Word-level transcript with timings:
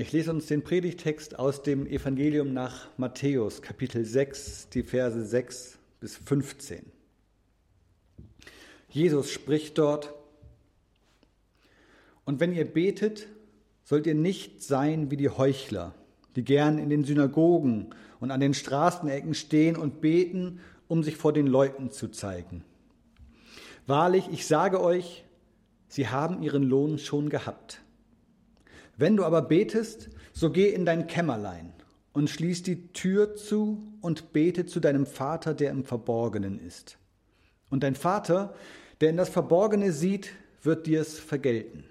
Ich 0.00 0.12
lese 0.12 0.30
uns 0.30 0.46
den 0.46 0.62
Predigtext 0.62 1.38
aus 1.38 1.62
dem 1.62 1.86
Evangelium 1.86 2.54
nach 2.54 2.86
Matthäus, 2.96 3.60
Kapitel 3.60 4.06
6, 4.06 4.70
die 4.70 4.82
Verse 4.82 5.22
6 5.22 5.76
bis 6.00 6.16
15. 6.16 6.86
Jesus 8.88 9.30
spricht 9.30 9.76
dort, 9.76 10.14
und 12.24 12.40
wenn 12.40 12.54
ihr 12.54 12.64
betet, 12.64 13.28
sollt 13.84 14.06
ihr 14.06 14.14
nicht 14.14 14.62
sein 14.62 15.10
wie 15.10 15.18
die 15.18 15.28
Heuchler, 15.28 15.94
die 16.34 16.44
gern 16.44 16.78
in 16.78 16.88
den 16.88 17.04
Synagogen 17.04 17.90
und 18.20 18.30
an 18.30 18.40
den 18.40 18.54
Straßenecken 18.54 19.34
stehen 19.34 19.76
und 19.76 20.00
beten, 20.00 20.60
um 20.88 21.02
sich 21.02 21.18
vor 21.18 21.34
den 21.34 21.46
Leuten 21.46 21.90
zu 21.90 22.08
zeigen. 22.08 22.64
Wahrlich, 23.86 24.30
ich 24.32 24.46
sage 24.46 24.80
euch, 24.80 25.26
sie 25.88 26.08
haben 26.08 26.42
ihren 26.42 26.62
Lohn 26.62 26.98
schon 26.98 27.28
gehabt. 27.28 27.82
Wenn 29.00 29.16
du 29.16 29.24
aber 29.24 29.40
betest, 29.40 30.10
so 30.34 30.50
geh 30.50 30.68
in 30.68 30.84
dein 30.84 31.06
Kämmerlein 31.06 31.72
und 32.12 32.28
schließ 32.28 32.64
die 32.64 32.92
Tür 32.92 33.34
zu 33.34 33.82
und 34.02 34.34
bete 34.34 34.66
zu 34.66 34.78
deinem 34.78 35.06
Vater, 35.06 35.54
der 35.54 35.70
im 35.70 35.84
Verborgenen 35.84 36.60
ist. 36.60 36.98
Und 37.70 37.82
dein 37.82 37.94
Vater, 37.94 38.54
der 39.00 39.08
in 39.08 39.16
das 39.16 39.30
Verborgene 39.30 39.92
sieht, 39.92 40.32
wird 40.62 40.86
dir 40.86 41.00
es 41.00 41.18
vergelten. 41.18 41.84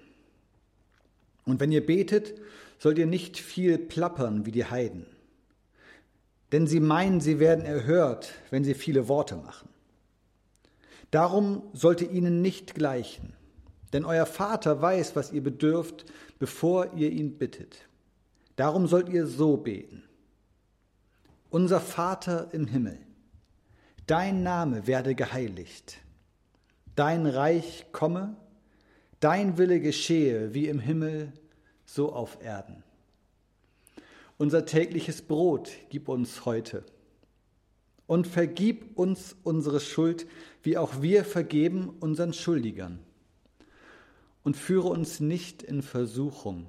Und 1.46 1.58
wenn 1.58 1.72
ihr 1.72 1.84
betet, 1.84 2.34
sollt 2.78 2.96
ihr 2.96 3.06
nicht 3.06 3.38
viel 3.38 3.76
plappern 3.76 4.46
wie 4.46 4.52
die 4.52 4.66
Heiden. 4.66 5.04
Denn 6.52 6.68
sie 6.68 6.78
meinen, 6.78 7.20
sie 7.20 7.40
werden 7.40 7.64
erhört, 7.64 8.34
wenn 8.50 8.62
sie 8.62 8.74
viele 8.74 9.08
Worte 9.08 9.34
machen. 9.34 9.68
Darum 11.10 11.64
sollte 11.72 12.04
ihnen 12.04 12.40
nicht 12.40 12.76
gleichen. 12.76 13.32
Denn 13.92 14.04
euer 14.04 14.26
Vater 14.26 14.80
weiß, 14.80 15.16
was 15.16 15.32
ihr 15.32 15.42
bedürft, 15.42 16.04
bevor 16.40 16.94
ihr 16.94 17.12
ihn 17.12 17.38
bittet. 17.38 17.86
Darum 18.56 18.88
sollt 18.88 19.08
ihr 19.08 19.26
so 19.28 19.56
beten. 19.56 20.02
Unser 21.50 21.80
Vater 21.80 22.48
im 22.52 22.66
Himmel, 22.66 22.98
dein 24.06 24.42
Name 24.42 24.86
werde 24.86 25.14
geheiligt, 25.14 25.98
dein 26.96 27.26
Reich 27.26 27.86
komme, 27.92 28.36
dein 29.20 29.58
Wille 29.58 29.80
geschehe 29.80 30.54
wie 30.54 30.68
im 30.68 30.80
Himmel, 30.80 31.32
so 31.84 32.12
auf 32.12 32.42
Erden. 32.42 32.82
Unser 34.38 34.64
tägliches 34.64 35.22
Brot 35.22 35.70
gib 35.90 36.08
uns 36.08 36.46
heute 36.46 36.84
und 38.06 38.26
vergib 38.26 38.98
uns 38.98 39.36
unsere 39.42 39.80
Schuld, 39.80 40.26
wie 40.62 40.78
auch 40.78 41.02
wir 41.02 41.24
vergeben 41.24 41.90
unseren 42.00 42.32
Schuldigern 42.32 43.00
und 44.50 44.56
führe 44.56 44.88
uns 44.88 45.20
nicht 45.20 45.62
in 45.62 45.80
Versuchung, 45.80 46.66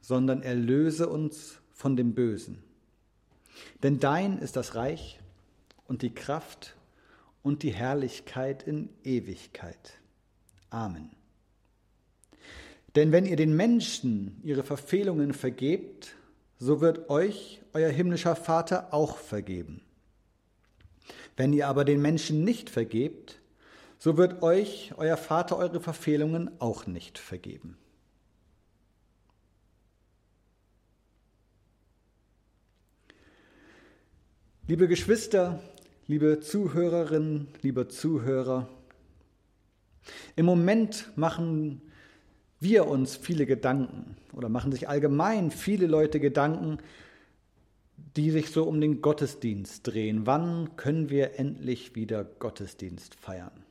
sondern 0.00 0.42
erlöse 0.42 1.08
uns 1.08 1.60
von 1.72 1.94
dem 1.94 2.12
Bösen. 2.12 2.58
Denn 3.84 4.00
dein 4.00 4.38
ist 4.38 4.56
das 4.56 4.74
Reich 4.74 5.20
und 5.86 6.02
die 6.02 6.12
Kraft 6.12 6.74
und 7.44 7.62
die 7.62 7.70
Herrlichkeit 7.70 8.64
in 8.64 8.88
Ewigkeit. 9.04 9.92
Amen. 10.70 11.08
Denn 12.96 13.12
wenn 13.12 13.26
ihr 13.26 13.36
den 13.36 13.54
Menschen 13.54 14.40
ihre 14.42 14.64
Verfehlungen 14.64 15.34
vergebt, 15.34 16.16
so 16.58 16.80
wird 16.80 17.10
euch 17.10 17.60
euer 17.74 17.90
himmlischer 17.90 18.34
Vater 18.34 18.92
auch 18.92 19.18
vergeben. 19.18 19.82
Wenn 21.36 21.52
ihr 21.52 21.68
aber 21.68 21.84
den 21.84 22.02
Menschen 22.02 22.42
nicht 22.42 22.70
vergebt, 22.70 23.38
so 24.04 24.18
wird 24.18 24.42
euch 24.42 24.92
euer 24.98 25.16
Vater 25.16 25.56
eure 25.56 25.80
Verfehlungen 25.80 26.50
auch 26.60 26.86
nicht 26.86 27.16
vergeben. 27.16 27.78
Liebe 34.68 34.88
Geschwister, 34.88 35.58
liebe 36.06 36.40
Zuhörerinnen, 36.40 37.48
liebe 37.62 37.88
Zuhörer, 37.88 38.68
im 40.36 40.44
Moment 40.44 41.10
machen 41.16 41.80
wir 42.60 42.86
uns 42.86 43.16
viele 43.16 43.46
Gedanken 43.46 44.18
oder 44.34 44.50
machen 44.50 44.70
sich 44.70 44.86
allgemein 44.86 45.50
viele 45.50 45.86
Leute 45.86 46.20
Gedanken, 46.20 46.76
die 48.16 48.30
sich 48.30 48.50
so 48.50 48.64
um 48.64 48.82
den 48.82 49.00
Gottesdienst 49.00 49.86
drehen. 49.86 50.26
Wann 50.26 50.76
können 50.76 51.08
wir 51.08 51.38
endlich 51.38 51.94
wieder 51.94 52.22
Gottesdienst 52.22 53.14
feiern? 53.14 53.63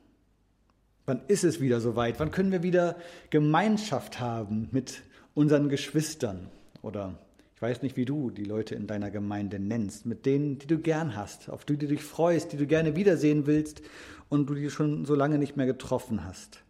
Wann 1.06 1.20
ist 1.28 1.44
es 1.44 1.60
wieder 1.60 1.80
soweit? 1.80 2.18
Wann 2.18 2.30
können 2.30 2.50
wir 2.50 2.62
wieder 2.62 2.96
Gemeinschaft 3.28 4.20
haben 4.20 4.68
mit 4.72 5.02
unseren 5.34 5.68
Geschwistern? 5.68 6.48
Oder 6.80 7.18
ich 7.54 7.60
weiß 7.60 7.82
nicht, 7.82 7.98
wie 7.98 8.06
du 8.06 8.30
die 8.30 8.44
Leute 8.44 8.74
in 8.74 8.86
deiner 8.86 9.10
Gemeinde 9.10 9.58
nennst, 9.58 10.06
mit 10.06 10.24
denen, 10.24 10.58
die 10.58 10.66
du 10.66 10.78
gern 10.78 11.14
hast, 11.14 11.50
auf 11.50 11.66
die 11.66 11.76
du 11.76 11.86
dich 11.86 12.02
freust, 12.02 12.52
die 12.52 12.56
du 12.56 12.66
gerne 12.66 12.96
wiedersehen 12.96 13.46
willst 13.46 13.82
und 14.30 14.48
du 14.48 14.54
die 14.54 14.70
schon 14.70 15.04
so 15.04 15.14
lange 15.14 15.36
nicht 15.36 15.58
mehr 15.58 15.66
getroffen 15.66 16.24
hast. 16.24 16.60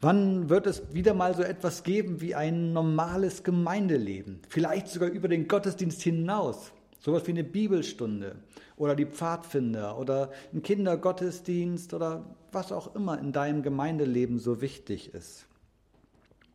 Wann 0.00 0.48
wird 0.48 0.68
es 0.68 0.94
wieder 0.94 1.14
mal 1.14 1.34
so 1.34 1.42
etwas 1.42 1.82
geben 1.82 2.20
wie 2.20 2.36
ein 2.36 2.72
normales 2.72 3.42
Gemeindeleben? 3.42 4.40
Vielleicht 4.48 4.88
sogar 4.88 5.08
über 5.08 5.26
den 5.26 5.48
Gottesdienst 5.48 6.02
hinaus. 6.02 6.72
Sowas 7.00 7.26
wie 7.26 7.32
eine 7.32 7.44
Bibelstunde 7.44 8.36
oder 8.76 8.94
die 8.94 9.06
Pfadfinder 9.06 9.98
oder 9.98 10.30
ein 10.52 10.62
Kindergottesdienst 10.62 11.94
oder 11.94 12.24
was 12.52 12.72
auch 12.72 12.94
immer 12.94 13.18
in 13.18 13.32
deinem 13.32 13.62
Gemeindeleben 13.62 14.38
so 14.38 14.60
wichtig 14.60 15.14
ist. 15.14 15.46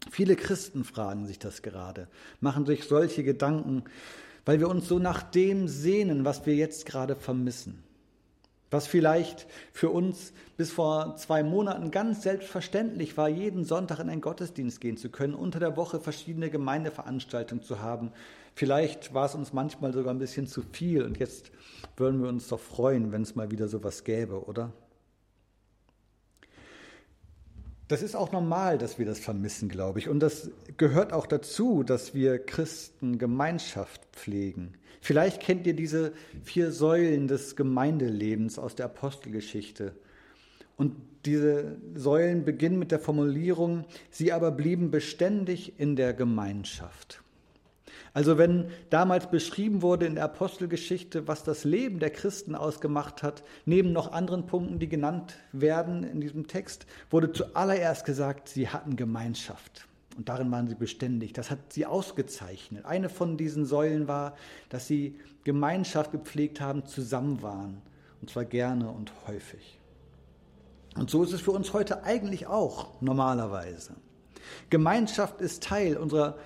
Viele 0.10 0.36
Christen 0.36 0.84
fragen 0.84 1.28
sich 1.28 1.40
das 1.40 1.62
gerade, 1.62 2.08
machen 2.40 2.66
sich 2.66 2.86
solche 2.86 3.24
Gedanken, 3.24 3.84
weil 4.46 4.60
wir 4.60 4.68
uns 4.68 4.88
so 4.88 4.98
nach 4.98 5.22
dem 5.22 5.68
sehnen, 5.68 6.26
was 6.26 6.46
wir 6.46 6.56
jetzt 6.56 6.86
gerade 6.86 7.16
vermissen. 7.16 7.84
Was 8.72 8.88
vielleicht 8.88 9.48
für 9.74 9.90
uns 9.90 10.32
bis 10.56 10.72
vor 10.72 11.18
zwei 11.18 11.44
Monaten 11.44 11.92
ganz 11.92 12.24
selbstverständlich 12.24 13.18
war, 13.18 13.28
jeden 13.28 13.66
Sonntag 13.66 14.00
in 14.00 14.10
einen 14.10 14.22
Gottesdienst 14.22 14.80
gehen 14.80 14.96
zu 14.96 15.10
können, 15.10 15.34
unter 15.34 15.60
der 15.60 15.76
Woche 15.76 16.00
verschiedene 16.00 16.50
Gemeindeveranstaltungen 16.50 17.64
zu 17.64 17.82
haben. 17.82 18.14
Vielleicht 18.56 19.14
war 19.14 19.26
es 19.26 19.36
uns 19.36 19.52
manchmal 19.52 19.92
sogar 19.92 20.14
ein 20.14 20.20
bisschen 20.20 20.48
zu 20.48 20.62
viel 20.72 21.04
und 21.04 21.20
jetzt 21.20 21.52
würden 21.98 22.22
wir 22.22 22.30
uns 22.30 22.48
doch 22.48 22.60
freuen, 22.60 23.12
wenn 23.12 23.24
es 23.24 23.36
mal 23.36 23.52
wieder 23.52 23.68
sowas 23.68 24.06
gäbe, 24.06 24.46
oder? 24.46 24.72
Das 27.90 28.02
ist 28.02 28.16
auch 28.16 28.32
normal, 28.32 28.78
dass 28.78 29.00
wir 29.00 29.06
das 29.06 29.20
vermissen, 29.20 29.68
glaube 29.68 30.00
ich. 30.00 30.08
Und 30.08 30.22
das 30.22 30.50
gehört 30.78 31.12
auch 31.12 31.28
dazu, 31.28 31.84
dass 31.84 32.14
wir 32.14 32.40
Christen 32.40 33.18
Gemeinschaft 33.18 34.02
pflegen. 34.14 34.78
Vielleicht 35.02 35.42
kennt 35.42 35.66
ihr 35.66 35.74
diese 35.74 36.14
vier 36.44 36.72
Säulen 36.72 37.28
des 37.28 37.56
Gemeindelebens 37.56 38.60
aus 38.60 38.76
der 38.76 38.86
Apostelgeschichte. 38.86 39.94
Und 40.78 40.96
diese 41.26 41.78
Säulen 41.96 42.46
beginnen 42.46 42.80
mit 42.80 42.92
der 42.92 43.00
Formulierung, 43.00 43.86
sie 44.12 44.32
aber 44.32 44.52
blieben 44.52 44.92
beständig 44.92 45.80
in 45.80 45.96
der 45.96 46.14
Gemeinschaft. 46.14 47.22
Also 48.14 48.38
wenn 48.38 48.70
damals 48.90 49.30
beschrieben 49.30 49.82
wurde 49.82 50.06
in 50.06 50.16
der 50.16 50.26
Apostelgeschichte, 50.26 51.28
was 51.28 51.44
das 51.44 51.64
Leben 51.64 52.00
der 52.00 52.10
Christen 52.10 52.56
ausgemacht 52.56 53.24
hat, 53.24 53.44
neben 53.66 53.94
noch 53.94 54.12
anderen 54.12 54.46
Punkten, 54.46 54.80
die 54.80 54.90
genannt 54.90 55.38
werden 55.52 56.04
in 56.04 56.20
diesem 56.20 56.48
Text, 56.48 56.86
wurde 57.10 57.32
zuallererst 57.32 58.06
gesagt, 58.06 58.50
sie 58.50 58.68
hatten 58.68 58.98
Gemeinschaft. 58.98 59.88
Und 60.18 60.30
darin 60.30 60.52
waren 60.52 60.68
sie 60.68 60.76
beständig. 60.76 61.34
Das 61.34 61.50
hat 61.50 61.74
sie 61.74 61.86
ausgezeichnet. 61.86 62.86
Eine 62.86 63.10
von 63.10 63.38
diesen 63.38 63.66
Säulen 63.66 64.08
war, 64.08 64.36
dass 64.70 64.88
sie 64.88 65.16
Gemeinschaft 65.44 66.12
gepflegt 66.12 66.62
haben, 66.62 66.86
zusammen 66.86 67.42
waren. 67.42 67.82
Und 68.22 68.30
zwar 68.30 68.46
gerne 68.46 68.90
und 68.90 69.12
häufig. 69.28 69.80
Und 70.96 71.10
so 71.10 71.24
ist 71.24 71.34
es 71.34 71.42
für 71.42 71.52
uns 71.52 71.74
heute 71.74 72.04
eigentlich 72.04 72.48
auch 72.48 73.02
normalerweise. 73.02 73.96
Gemeinschaft 74.70 75.42
ist 75.42 75.64
Teil 75.64 75.98
unserer 75.98 76.38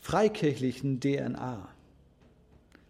freikirchlichen 0.00 1.00
DNA. 1.00 1.68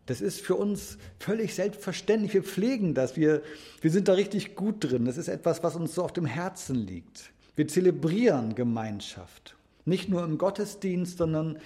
Das 0.06 0.20
ist 0.20 0.40
für 0.40 0.56
uns 0.56 0.98
völlig 1.20 1.54
selbstverständlich. 1.54 2.34
Wir 2.34 2.42
pflegen 2.42 2.94
das. 2.94 3.16
Wir, 3.16 3.42
wir 3.80 3.90
sind 3.90 4.08
da 4.08 4.14
richtig 4.14 4.56
gut 4.56 4.76
drin. 4.80 5.04
Das 5.04 5.16
ist 5.16 5.28
etwas, 5.28 5.62
was 5.62 5.76
uns 5.76 5.94
so 5.94 6.02
auf 6.02 6.12
dem 6.12 6.26
Herzen 6.26 6.74
liegt. 6.74 7.30
Wir 7.54 7.68
zelebrieren 7.68 8.54
Gemeinschaft. 8.54 9.56
Nicht 9.90 10.08
nur 10.08 10.22
im 10.22 10.38
Gottesdienst, 10.38 11.18
sondern 11.18 11.58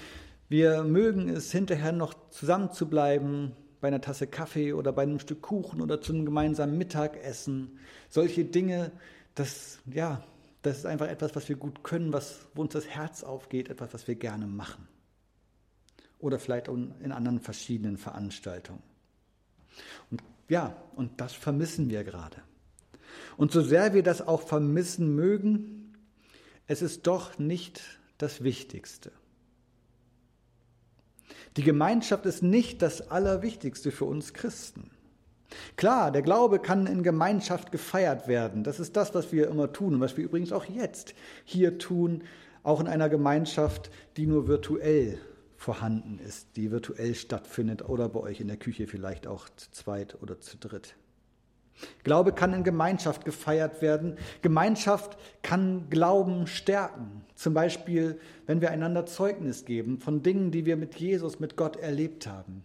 wir 0.49 0.83
mögen 0.83 1.29
es 1.29 1.53
hinterher 1.53 1.93
noch 1.93 2.15
zusammen 2.31 2.73
zu 2.73 2.89
bleiben 2.89 3.53
bei 3.83 3.89
einer 3.89 4.01
Tasse 4.01 4.27
Kaffee 4.27 4.73
oder 4.73 4.95
bei 4.95 5.03
einem 5.03 5.19
Stück 5.19 5.43
Kuchen 5.43 5.83
oder 5.83 6.01
zu 6.01 6.15
einem 6.15 6.25
gemeinsamen 6.25 6.79
Mittagessen. 6.79 7.79
Solche 8.09 8.47
Dinge, 8.47 8.93
das, 9.35 9.79
ja, 9.93 10.25
das 10.63 10.79
ist 10.79 10.87
einfach 10.87 11.09
etwas, 11.09 11.37
was 11.37 11.51
wir 11.51 11.57
gut 11.57 11.85
können, 11.85 12.15
was, 12.15 12.47
wo 12.55 12.63
uns 12.63 12.73
das 12.73 12.87
Herz 12.87 13.25
aufgeht, 13.25 13.69
etwas, 13.69 13.93
was 13.93 14.09
wir 14.09 14.15
gerne 14.15 14.47
machen 14.47 14.89
oder 16.19 16.39
vielleicht 16.39 16.69
in 16.69 17.13
anderen 17.13 17.41
verschiedenen 17.41 17.99
Veranstaltungen. 17.99 18.83
Und 20.11 20.23
ja, 20.49 20.75
und 20.97 21.21
das 21.21 21.35
vermissen 21.35 21.91
wir 21.91 22.05
gerade. 22.05 22.39
Und 23.37 23.53
so 23.53 23.61
sehr 23.61 23.93
wir 23.93 24.03
das 24.03 24.27
auch 24.27 24.41
vermissen 24.41 25.15
mögen, 25.15 25.93
es 26.67 26.81
ist 26.81 27.07
doch 27.07 27.39
nicht 27.39 27.83
das 28.19 28.43
Wichtigste. 28.43 29.13
Die 31.57 31.63
Gemeinschaft 31.63 32.27
ist 32.27 32.43
nicht 32.43 32.83
das 32.83 33.11
Allerwichtigste 33.11 33.91
für 33.93 34.05
uns 34.05 34.35
Christen. 34.35 34.91
Klar, 35.77 36.11
der 36.11 36.23
Glaube 36.23 36.59
kann 36.59 36.87
in 36.87 37.03
Gemeinschaft 37.03 37.71
gefeiert 37.71 38.27
werden. 38.27 38.65
Das 38.65 38.81
ist 38.81 38.97
das, 38.97 39.15
was 39.15 39.33
wir 39.33 39.49
immer 39.49 39.73
tun 39.73 39.95
und 39.95 40.01
was 40.01 40.17
wir 40.17 40.25
übrigens 40.25 40.53
auch 40.53 40.65
jetzt 40.65 41.15
hier 41.45 41.79
tun, 41.79 42.25
auch 42.63 42.81
in 42.81 42.89
einer 42.89 43.09
Gemeinschaft, 43.09 43.91
die 44.17 44.27
nur 44.27 44.49
virtuell 44.49 45.19
vorhanden 45.57 46.19
ist, 46.19 46.57
die 46.57 46.71
virtuell 46.71 47.15
stattfindet 47.15 47.89
oder 47.89 48.09
bei 48.09 48.21
euch 48.21 48.41
in 48.41 48.49
der 48.49 48.57
Küche 48.57 48.87
vielleicht 48.87 49.27
auch 49.27 49.49
zu 49.51 49.71
zweit 49.71 50.21
oder 50.23 50.41
zu 50.41 50.57
dritt. 50.57 50.97
Glaube 52.03 52.33
kann 52.33 52.53
in 52.53 52.65
Gemeinschaft 52.65 53.25
gefeiert 53.25 53.83
werden. 53.83 54.17
Gemeinschaft 54.43 55.17
kann 55.43 55.89
Glauben 55.91 56.47
stärken. 56.47 57.25
Zum 57.35 57.55
Beispiel, 57.55 58.19
wenn 58.47 58.61
wir 58.61 58.71
einander 58.71 59.07
Zeugnis 59.07 59.65
geben 59.65 59.99
von 59.99 60.23
Dingen, 60.23 60.51
die 60.51 60.67
wir 60.67 60.77
mit 60.77 60.95
Jesus, 60.97 61.41
mit 61.41 61.57
Gott 61.57 61.77
erlebt 61.77 62.27
haben. 62.27 62.65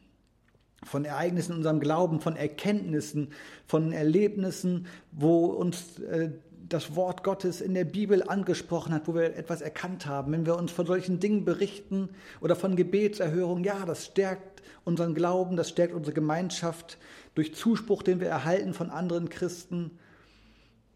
Von 0.84 1.04
Ereignissen 1.06 1.54
in 1.54 1.58
unserem 1.58 1.80
Glauben, 1.80 2.22
von 2.22 2.36
Erkenntnissen, 2.36 3.30
von 3.66 3.92
Erlebnissen, 3.92 4.88
wo 5.12 5.48
uns 5.48 6.00
äh, 6.00 6.30
das 6.70 6.96
Wort 6.96 7.24
Gottes 7.24 7.62
in 7.62 7.74
der 7.74 7.84
Bibel 7.84 8.24
angesprochen 8.24 8.94
hat, 8.94 9.08
wo 9.08 9.16
wir 9.16 9.36
etwas 9.36 9.62
erkannt 9.62 10.06
haben. 10.06 10.32
Wenn 10.32 10.46
wir 10.46 10.56
uns 10.56 10.72
von 10.72 10.86
solchen 10.86 11.20
Dingen 11.20 11.44
berichten 11.44 12.10
oder 12.42 12.56
von 12.56 12.76
Gebetserhörungen, 12.76 13.64
ja, 13.64 13.86
das 13.86 14.06
stärkt 14.06 14.62
unseren 14.86 15.16
Glauben, 15.16 15.56
das 15.56 15.70
stärkt 15.70 15.94
unsere 15.94 16.14
Gemeinschaft 16.14 16.98
durch 17.36 17.56
Zuspruch, 17.56 18.04
den 18.04 18.20
wir 18.20 18.28
erhalten 18.28 18.74
von 18.74 18.90
anderen 18.90 19.30
Christen. 19.30 19.92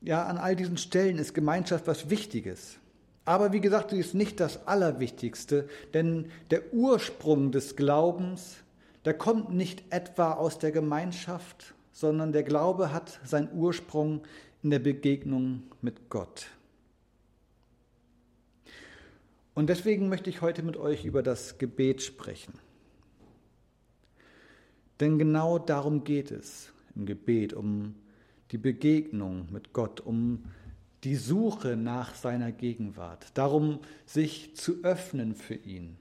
Ja, 0.01 0.25
an 0.25 0.37
all 0.37 0.55
diesen 0.55 0.77
Stellen 0.77 1.17
ist 1.17 1.33
Gemeinschaft 1.33 1.87
was 1.87 2.09
Wichtiges. 2.09 2.77
Aber 3.25 3.53
wie 3.53 3.61
gesagt, 3.61 3.91
sie 3.91 3.99
ist 3.99 4.13
nicht 4.13 4.39
das 4.39 4.67
Allerwichtigste, 4.67 5.69
denn 5.93 6.29
der 6.51 6.73
Ursprung 6.73 7.51
des 7.51 7.75
Glaubens, 7.75 8.57
der 9.05 9.13
kommt 9.13 9.53
nicht 9.53 9.83
etwa 9.91 10.33
aus 10.33 10.59
der 10.59 10.71
Gemeinschaft, 10.71 11.73
sondern 11.93 12.33
der 12.33 12.43
Glaube 12.43 12.91
hat 12.91 13.19
seinen 13.23 13.49
Ursprung 13.53 14.23
in 14.61 14.71
der 14.71 14.79
Begegnung 14.79 15.63
mit 15.81 16.09
Gott. 16.09 16.47
Und 19.53 19.67
deswegen 19.67 20.09
möchte 20.09 20.29
ich 20.29 20.41
heute 20.41 20.63
mit 20.63 20.77
euch 20.77 21.05
über 21.05 21.21
das 21.21 21.57
Gebet 21.59 22.01
sprechen. 22.01 22.53
Denn 25.03 25.19
genau 25.19 25.59
darum 25.59 26.05
geht 26.05 26.31
es 26.31 26.71
im 26.95 27.05
Gebet, 27.05 27.51
um 27.51 27.93
die 28.51 28.57
Begegnung 28.57 29.51
mit 29.51 29.73
Gott, 29.73 29.99
um 29.99 30.45
die 31.03 31.17
Suche 31.17 31.75
nach 31.75 32.15
seiner 32.15 32.53
Gegenwart, 32.53 33.37
darum, 33.37 33.79
sich 34.05 34.55
zu 34.55 34.81
öffnen 34.81 35.35
für 35.35 35.55
ihn, 35.55 35.97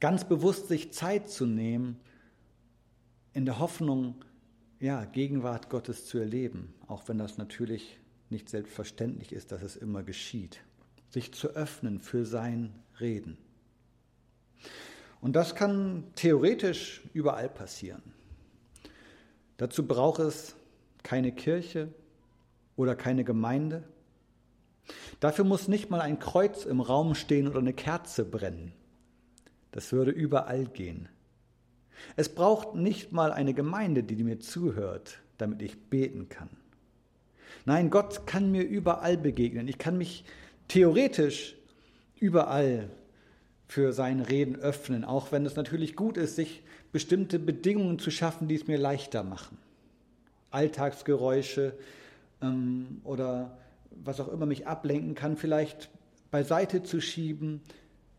ganz 0.00 0.26
bewusst 0.26 0.68
sich 0.68 0.94
Zeit 0.94 1.28
zu 1.28 1.44
nehmen, 1.44 2.00
in 3.34 3.44
der 3.44 3.58
Hoffnung, 3.58 4.14
ja, 4.80 5.04
Gegenwart 5.04 5.68
Gottes 5.68 6.06
zu 6.06 6.16
erleben, 6.16 6.72
auch 6.86 7.06
wenn 7.06 7.18
das 7.18 7.36
natürlich 7.36 7.98
nicht 8.30 8.48
selbstverständlich 8.48 9.34
ist, 9.34 9.52
dass 9.52 9.60
es 9.60 9.76
immer 9.76 10.02
geschieht, 10.02 10.62
sich 11.10 11.34
zu 11.34 11.48
öffnen 11.48 12.00
für 12.00 12.24
sein 12.24 12.72
Reden. 12.98 13.36
Und 15.26 15.34
das 15.34 15.56
kann 15.56 16.04
theoretisch 16.14 17.02
überall 17.12 17.48
passieren. 17.48 18.00
Dazu 19.56 19.84
braucht 19.84 20.20
es 20.20 20.54
keine 21.02 21.32
Kirche 21.32 21.88
oder 22.76 22.94
keine 22.94 23.24
Gemeinde. 23.24 23.82
Dafür 25.18 25.44
muss 25.44 25.66
nicht 25.66 25.90
mal 25.90 26.00
ein 26.00 26.20
Kreuz 26.20 26.64
im 26.64 26.80
Raum 26.80 27.16
stehen 27.16 27.48
oder 27.48 27.58
eine 27.58 27.72
Kerze 27.72 28.24
brennen. 28.24 28.70
Das 29.72 29.90
würde 29.90 30.12
überall 30.12 30.66
gehen. 30.66 31.08
Es 32.14 32.28
braucht 32.28 32.76
nicht 32.76 33.10
mal 33.10 33.32
eine 33.32 33.52
Gemeinde, 33.52 34.04
die 34.04 34.22
mir 34.22 34.38
zuhört, 34.38 35.18
damit 35.38 35.60
ich 35.60 35.76
beten 35.90 36.28
kann. 36.28 36.50
Nein, 37.64 37.90
Gott 37.90 38.28
kann 38.28 38.52
mir 38.52 38.62
überall 38.62 39.16
begegnen. 39.16 39.66
Ich 39.66 39.78
kann 39.78 39.98
mich 39.98 40.24
theoretisch 40.68 41.56
überall 42.14 42.90
für 43.68 43.92
sein 43.92 44.20
Reden 44.20 44.56
öffnen, 44.56 45.04
auch 45.04 45.32
wenn 45.32 45.44
es 45.44 45.56
natürlich 45.56 45.96
gut 45.96 46.16
ist, 46.16 46.36
sich 46.36 46.62
bestimmte 46.92 47.38
Bedingungen 47.38 47.98
zu 47.98 48.10
schaffen, 48.10 48.48
die 48.48 48.54
es 48.54 48.66
mir 48.66 48.78
leichter 48.78 49.22
machen. 49.22 49.58
Alltagsgeräusche 50.50 51.74
ähm, 52.40 53.00
oder 53.04 53.58
was 53.90 54.20
auch 54.20 54.28
immer 54.28 54.46
mich 54.46 54.66
ablenken 54.66 55.14
kann, 55.14 55.36
vielleicht 55.36 55.90
beiseite 56.30 56.82
zu 56.82 57.00
schieben, 57.00 57.60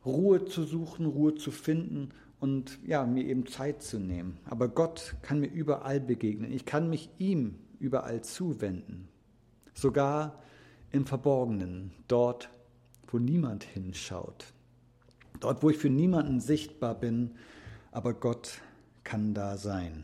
Ruhe 0.06 0.46
zu 0.46 0.64
suchen, 0.64 1.06
Ruhe 1.06 1.36
zu 1.36 1.52
finden 1.52 2.12
und 2.40 2.80
ja, 2.86 3.06
mir 3.06 3.26
eben 3.26 3.48
Zeit 3.48 3.82
zu 3.82 4.00
nehmen. 4.00 4.38
Aber 4.46 4.68
Gott 4.68 5.16
kann 5.22 5.40
mir 5.40 5.52
überall 5.52 6.00
begegnen. 6.00 6.52
Ich 6.52 6.66
kann 6.66 6.90
mich 6.90 7.10
ihm 7.18 7.56
überall 7.80 8.22
zuwenden. 8.22 9.08
Sogar 9.74 10.42
im 10.92 11.06
Verborgenen, 11.06 11.92
dort, 12.08 12.50
wo 13.08 13.20
niemand 13.20 13.64
hinschaut. 13.64 14.54
Dort, 15.40 15.64
wo 15.64 15.70
ich 15.70 15.78
für 15.78 15.90
niemanden 15.90 16.40
sichtbar 16.40 16.96
bin, 16.96 17.36
aber 17.92 18.14
Gott 18.14 18.62
kann 19.04 19.34
da 19.34 19.58
sein. 19.58 20.04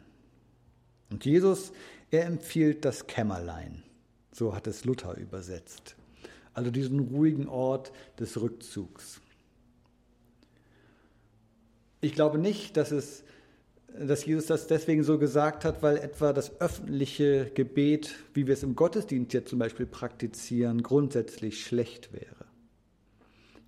Und 1.10 1.26
Jesus, 1.26 1.72
er 2.12 2.26
empfiehlt 2.26 2.86
das 2.86 3.08
Kämmerlein. 3.08 3.84
So 4.32 4.56
hat 4.56 4.68
es 4.68 4.86
Luther 4.86 5.16
übersetzt. 5.18 5.96
Also 6.54 6.72
diesen 6.72 7.00
ruhigen 7.00 7.48
Ort 7.48 7.92
des 8.20 8.40
Rückzugs. 8.40 9.22
Ich 12.02 12.14
glaube 12.14 12.38
nicht, 12.38 12.78
dass, 12.78 12.92
es, 12.92 13.24
dass 13.88 14.26
Jesus 14.26 14.48
das 14.48 14.68
deswegen 14.68 15.04
so 15.04 15.18
gesagt 15.18 15.66
hat, 15.66 15.82
weil 15.82 15.98
etwa 15.98 16.34
das 16.34 16.60
öffentliche 16.60 17.52
Gebet, 17.54 18.16
wie 18.34 18.46
wir 18.46 18.54
es 18.54 18.64
im 18.64 18.76
Gottesdienst 18.76 19.34
jetzt 19.34 19.50
zum 19.50 19.60
Beispiel 19.60 19.86
praktizieren, 19.86 20.84
grundsätzlich 20.84 21.64
schlecht 21.64 22.12
wäre. 22.12 22.43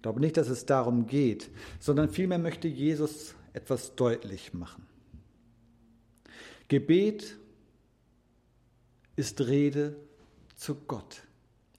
Ich 0.06 0.08
glaube 0.08 0.20
nicht, 0.20 0.38
dass 0.38 0.50
es 0.50 0.68
darum 0.68 1.08
geht, 1.08 1.50
sondern 1.80 2.10
vielmehr 2.10 2.38
möchte 2.38 2.68
Jesus 2.68 3.34
etwas 3.54 3.96
deutlich 3.96 4.54
machen. 4.54 4.86
Gebet 6.68 7.38
ist 9.16 9.42
Rede 9.42 9.96
zu 10.56 10.76
Gott. 10.76 11.24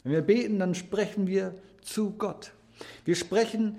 Wenn 0.03 0.11
wir 0.11 0.23
beten, 0.23 0.59
dann 0.59 0.75
sprechen 0.75 1.29
wir 1.29 1.55
zu 1.83 2.15
Gott. 2.19 2.51
Wir 3.05 3.15
sprechen 3.15 3.79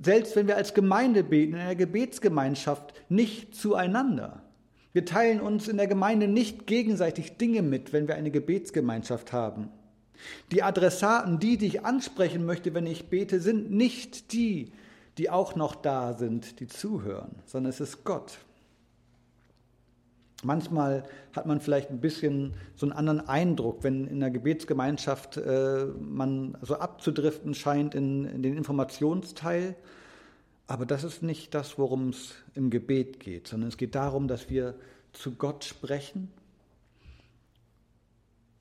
selbst 0.00 0.36
wenn 0.36 0.46
wir 0.46 0.56
als 0.56 0.74
Gemeinde 0.74 1.24
beten, 1.24 1.54
in 1.54 1.58
einer 1.58 1.74
Gebetsgemeinschaft, 1.74 2.94
nicht 3.08 3.56
zueinander. 3.56 4.44
Wir 4.92 5.04
teilen 5.04 5.40
uns 5.40 5.66
in 5.66 5.76
der 5.76 5.88
Gemeinde 5.88 6.28
nicht 6.28 6.68
gegenseitig 6.68 7.36
Dinge 7.36 7.62
mit, 7.62 7.92
wenn 7.92 8.06
wir 8.06 8.14
eine 8.14 8.30
Gebetsgemeinschaft 8.30 9.32
haben. 9.32 9.70
Die 10.50 10.62
Adressaten, 10.62 11.38
die, 11.38 11.56
die 11.56 11.66
ich 11.66 11.84
ansprechen 11.84 12.44
möchte, 12.44 12.74
wenn 12.74 12.86
ich 12.86 13.08
bete, 13.08 13.40
sind 13.40 13.70
nicht 13.70 14.32
die, 14.32 14.72
die 15.18 15.30
auch 15.30 15.54
noch 15.56 15.74
da 15.74 16.14
sind, 16.14 16.60
die 16.60 16.66
zuhören, 16.66 17.34
sondern 17.44 17.70
es 17.70 17.80
ist 17.80 18.04
Gott. 18.04 18.38
Manchmal 20.44 21.04
hat 21.34 21.46
man 21.46 21.60
vielleicht 21.60 21.90
ein 21.90 22.00
bisschen 22.00 22.54
so 22.74 22.86
einen 22.86 22.92
anderen 22.92 23.28
Eindruck, 23.28 23.84
wenn 23.84 24.08
in 24.08 24.18
der 24.18 24.30
Gebetsgemeinschaft 24.30 25.36
äh, 25.36 25.86
man 26.00 26.58
so 26.62 26.76
abzudriften 26.76 27.54
scheint 27.54 27.94
in, 27.94 28.24
in 28.24 28.42
den 28.42 28.56
Informationsteil. 28.56 29.76
Aber 30.66 30.84
das 30.84 31.04
ist 31.04 31.22
nicht 31.22 31.54
das, 31.54 31.78
worum 31.78 32.08
es 32.08 32.34
im 32.54 32.70
Gebet 32.70 33.20
geht, 33.20 33.46
sondern 33.46 33.68
es 33.68 33.76
geht 33.76 33.94
darum, 33.94 34.26
dass 34.26 34.50
wir 34.50 34.74
zu 35.12 35.32
Gott 35.32 35.64
sprechen 35.64 36.32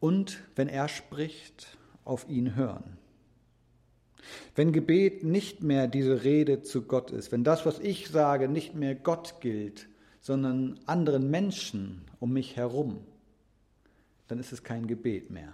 und, 0.01 0.41
wenn 0.57 0.67
er 0.67 0.89
spricht, 0.89 1.77
auf 2.03 2.27
ihn 2.27 2.55
hören. 2.55 2.97
Wenn 4.55 4.73
Gebet 4.73 5.23
nicht 5.23 5.63
mehr 5.63 5.87
diese 5.87 6.23
Rede 6.23 6.61
zu 6.61 6.81
Gott 6.81 7.11
ist, 7.11 7.31
wenn 7.31 7.45
das, 7.45 7.65
was 7.65 7.79
ich 7.79 8.09
sage, 8.09 8.49
nicht 8.49 8.75
mehr 8.75 8.95
Gott 8.95 9.35
gilt, 9.39 9.87
sondern 10.19 10.79
anderen 10.85 11.31
Menschen 11.31 12.01
um 12.19 12.33
mich 12.33 12.57
herum, 12.57 12.99
dann 14.27 14.39
ist 14.39 14.51
es 14.51 14.63
kein 14.63 14.87
Gebet 14.87 15.29
mehr. 15.29 15.53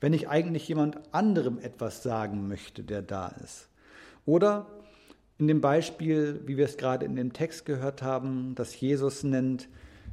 Wenn 0.00 0.12
ich 0.12 0.28
eigentlich 0.28 0.66
jemand 0.68 1.14
anderem 1.14 1.58
etwas 1.58 2.02
sagen 2.02 2.48
möchte, 2.48 2.82
der 2.82 3.02
da 3.02 3.28
ist. 3.28 3.68
Oder 4.26 4.66
in 5.38 5.46
dem 5.46 5.60
Beispiel, 5.60 6.40
wie 6.46 6.56
wir 6.56 6.64
es 6.64 6.76
gerade 6.76 7.04
in 7.06 7.16
dem 7.16 7.32
Text 7.32 7.66
gehört 7.66 8.02
haben, 8.02 8.54
das 8.54 8.78
Jesus 8.80 9.22
nennt, 9.22 9.68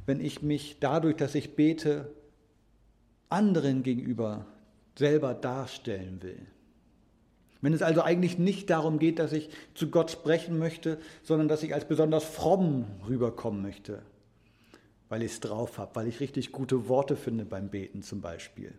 wenn 0.06 0.20
ich 0.20 0.42
mich 0.42 0.78
dadurch, 0.80 1.16
dass 1.16 1.34
ich 1.34 1.54
bete, 1.54 2.12
anderen 3.32 3.82
gegenüber 3.82 4.46
selber 4.96 5.34
darstellen 5.34 6.22
will. 6.22 6.38
Wenn 7.62 7.72
es 7.72 7.82
also 7.82 8.02
eigentlich 8.02 8.38
nicht 8.38 8.70
darum 8.70 8.98
geht, 8.98 9.18
dass 9.18 9.32
ich 9.32 9.48
zu 9.74 9.88
Gott 9.88 10.10
sprechen 10.10 10.58
möchte, 10.58 10.98
sondern 11.22 11.48
dass 11.48 11.62
ich 11.62 11.74
als 11.74 11.86
besonders 11.86 12.24
fromm 12.24 12.86
rüberkommen 13.08 13.62
möchte, 13.62 14.02
weil 15.08 15.22
ich 15.22 15.32
es 15.32 15.40
drauf 15.40 15.78
habe, 15.78 15.94
weil 15.94 16.08
ich 16.08 16.20
richtig 16.20 16.52
gute 16.52 16.88
Worte 16.88 17.16
finde 17.16 17.44
beim 17.44 17.68
Beten 17.68 18.02
zum 18.02 18.20
Beispiel. 18.20 18.74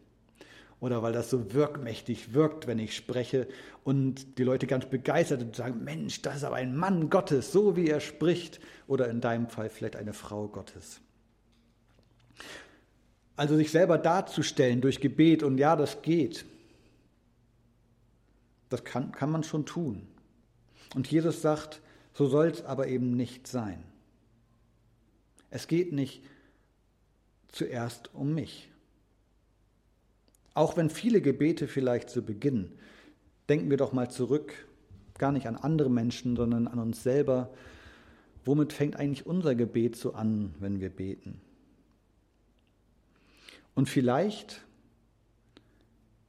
oder 0.83 1.01
weil 1.01 1.13
das 1.13 1.29
so 1.29 1.53
wirkmächtig 1.53 2.33
wirkt, 2.33 2.67
wenn 2.67 2.77
ich 2.77 2.93
spreche 2.93 3.47
und 3.85 4.37
die 4.37 4.43
Leute 4.43 4.67
ganz 4.67 4.85
begeistert 4.85 5.41
und 5.41 5.55
sagen, 5.55 5.81
Mensch, 5.85 6.21
das 6.21 6.35
ist 6.35 6.43
aber 6.43 6.57
ein 6.57 6.75
Mann 6.75 7.09
Gottes, 7.09 7.53
so 7.53 7.77
wie 7.77 7.87
er 7.87 8.01
spricht, 8.01 8.59
oder 8.85 9.07
in 9.07 9.21
deinem 9.21 9.47
Fall 9.47 9.69
vielleicht 9.69 9.95
eine 9.95 10.11
Frau 10.11 10.49
Gottes. 10.49 10.99
Also 13.35 13.55
sich 13.55 13.71
selber 13.71 13.97
darzustellen 13.97 14.81
durch 14.81 14.99
Gebet 14.99 15.43
und 15.43 15.57
ja, 15.57 15.75
das 15.75 16.01
geht. 16.01 16.45
Das 18.69 18.83
kann, 18.83 19.11
kann 19.11 19.31
man 19.31 19.43
schon 19.43 19.65
tun. 19.65 20.07
Und 20.95 21.09
Jesus 21.09 21.41
sagt, 21.41 21.81
so 22.13 22.27
soll 22.27 22.47
es 22.47 22.63
aber 22.63 22.87
eben 22.87 23.15
nicht 23.15 23.47
sein. 23.47 23.83
Es 25.49 25.67
geht 25.67 25.93
nicht 25.93 26.23
zuerst 27.49 28.13
um 28.13 28.33
mich. 28.33 28.69
Auch 30.53 30.77
wenn 30.77 30.89
viele 30.89 31.21
Gebete 31.21 31.67
vielleicht 31.67 32.09
so 32.09 32.21
beginnen, 32.21 32.71
denken 33.49 33.69
wir 33.69 33.77
doch 33.77 33.93
mal 33.93 34.09
zurück, 34.09 34.53
gar 35.17 35.31
nicht 35.31 35.47
an 35.47 35.55
andere 35.55 35.89
Menschen, 35.89 36.35
sondern 36.35 36.67
an 36.67 36.79
uns 36.79 37.03
selber. 37.03 37.51
Womit 38.45 38.73
fängt 38.73 38.95
eigentlich 38.97 39.25
unser 39.25 39.55
Gebet 39.55 39.95
so 39.95 40.13
an, 40.13 40.53
wenn 40.59 40.79
wir 40.79 40.89
beten? 40.89 41.41
Und 43.75 43.89
vielleicht 43.89 44.61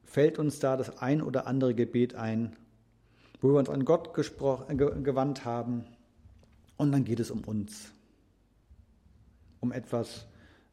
fällt 0.05 0.39
uns 0.39 0.61
da 0.61 0.77
das 0.77 0.99
ein 0.99 1.23
oder 1.23 1.47
andere 1.47 1.75
Gebet 1.75 2.15
ein, 2.15 2.57
wo 3.41 3.49
wir 3.49 3.59
uns 3.59 3.69
an 3.69 3.85
Gott 3.85 4.17
äh, 4.17 4.75
gewandt 4.75 5.45
haben 5.45 5.85
und 6.77 6.93
dann 6.93 7.05
geht 7.05 7.21
es 7.21 7.31
um 7.31 7.45
uns, 7.45 7.93
um 9.61 9.73
etwas, 9.73 10.27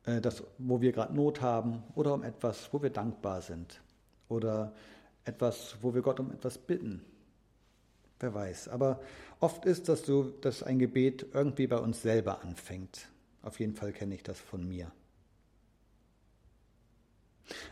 äh, 0.05 0.21
das, 0.21 0.43
wo 0.57 0.79
wir 0.79 0.91
gerade 0.91 1.13
Not 1.13 1.41
haben 1.41 1.83
oder 1.95 2.13
um 2.13 2.23
etwas, 2.23 2.71
wo 2.71 2.81
wir 2.81 2.89
dankbar 2.89 3.41
sind 3.41 3.81
oder 4.29 4.73
etwas, 5.25 5.75
wo 5.81 5.93
wir 5.93 6.01
Gott 6.01 6.19
um 6.19 6.31
etwas 6.31 6.57
bitten. 6.57 7.01
Wer 8.19 8.33
weiß. 8.33 8.69
Aber 8.69 9.01
oft 9.39 9.65
ist 9.65 9.89
das 9.89 10.05
so, 10.05 10.23
dass 10.23 10.63
ein 10.63 10.79
Gebet 10.79 11.25
irgendwie 11.33 11.67
bei 11.67 11.77
uns 11.77 12.01
selber 12.01 12.41
anfängt. 12.43 13.07
Auf 13.41 13.59
jeden 13.59 13.75
Fall 13.75 13.91
kenne 13.91 14.15
ich 14.15 14.23
das 14.23 14.39
von 14.39 14.67
mir. 14.67 14.91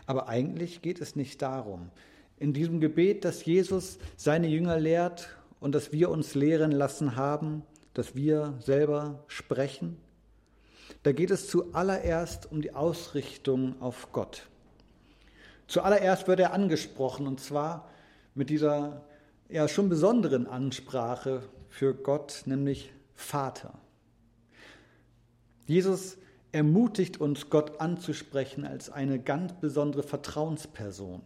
Aber 0.10 0.28
eigentlich 0.28 0.82
geht 0.82 1.02
es 1.02 1.16
nicht 1.16 1.40
darum. 1.44 1.92
In 2.40 2.52
diesem 2.52 2.80
Gebet, 2.80 3.26
das 3.26 3.46
Jesus 3.46 4.00
seine 4.18 4.48
Jünger 4.48 4.80
lehrt 4.80 5.38
und 5.60 5.76
das 5.76 5.92
wir 5.92 6.10
uns 6.10 6.34
lehren 6.34 6.72
lassen 6.72 7.16
haben, 7.16 7.62
dass 7.94 8.16
wir 8.16 8.56
selber 8.60 9.24
sprechen, 9.28 9.98
da 11.04 11.12
geht 11.12 11.30
es 11.30 11.48
zuallererst 11.48 12.52
um 12.52 12.60
die 12.64 12.74
Ausrichtung 12.74 13.80
auf 13.84 14.12
Gott. 14.12 14.48
Zuallererst 15.68 16.28
wird 16.28 16.40
er 16.40 16.54
angesprochen 16.54 17.28
und 17.28 17.40
zwar 17.40 17.88
mit 18.34 18.50
dieser 18.50 19.06
ja 19.48 19.68
schon 19.68 19.90
besonderen 19.90 20.48
Ansprache 20.48 21.44
für 21.70 21.94
Gott, 21.94 22.42
nämlich 22.48 22.92
Vater. 23.14 23.78
Jesus 25.68 26.18
ermutigt 26.52 27.22
uns, 27.22 27.50
Gott 27.50 27.80
anzusprechen 27.80 28.66
als 28.66 28.90
eine 28.90 29.20
ganz 29.20 29.54
besondere 29.54 30.04
Vertrauensperson. 30.04 31.22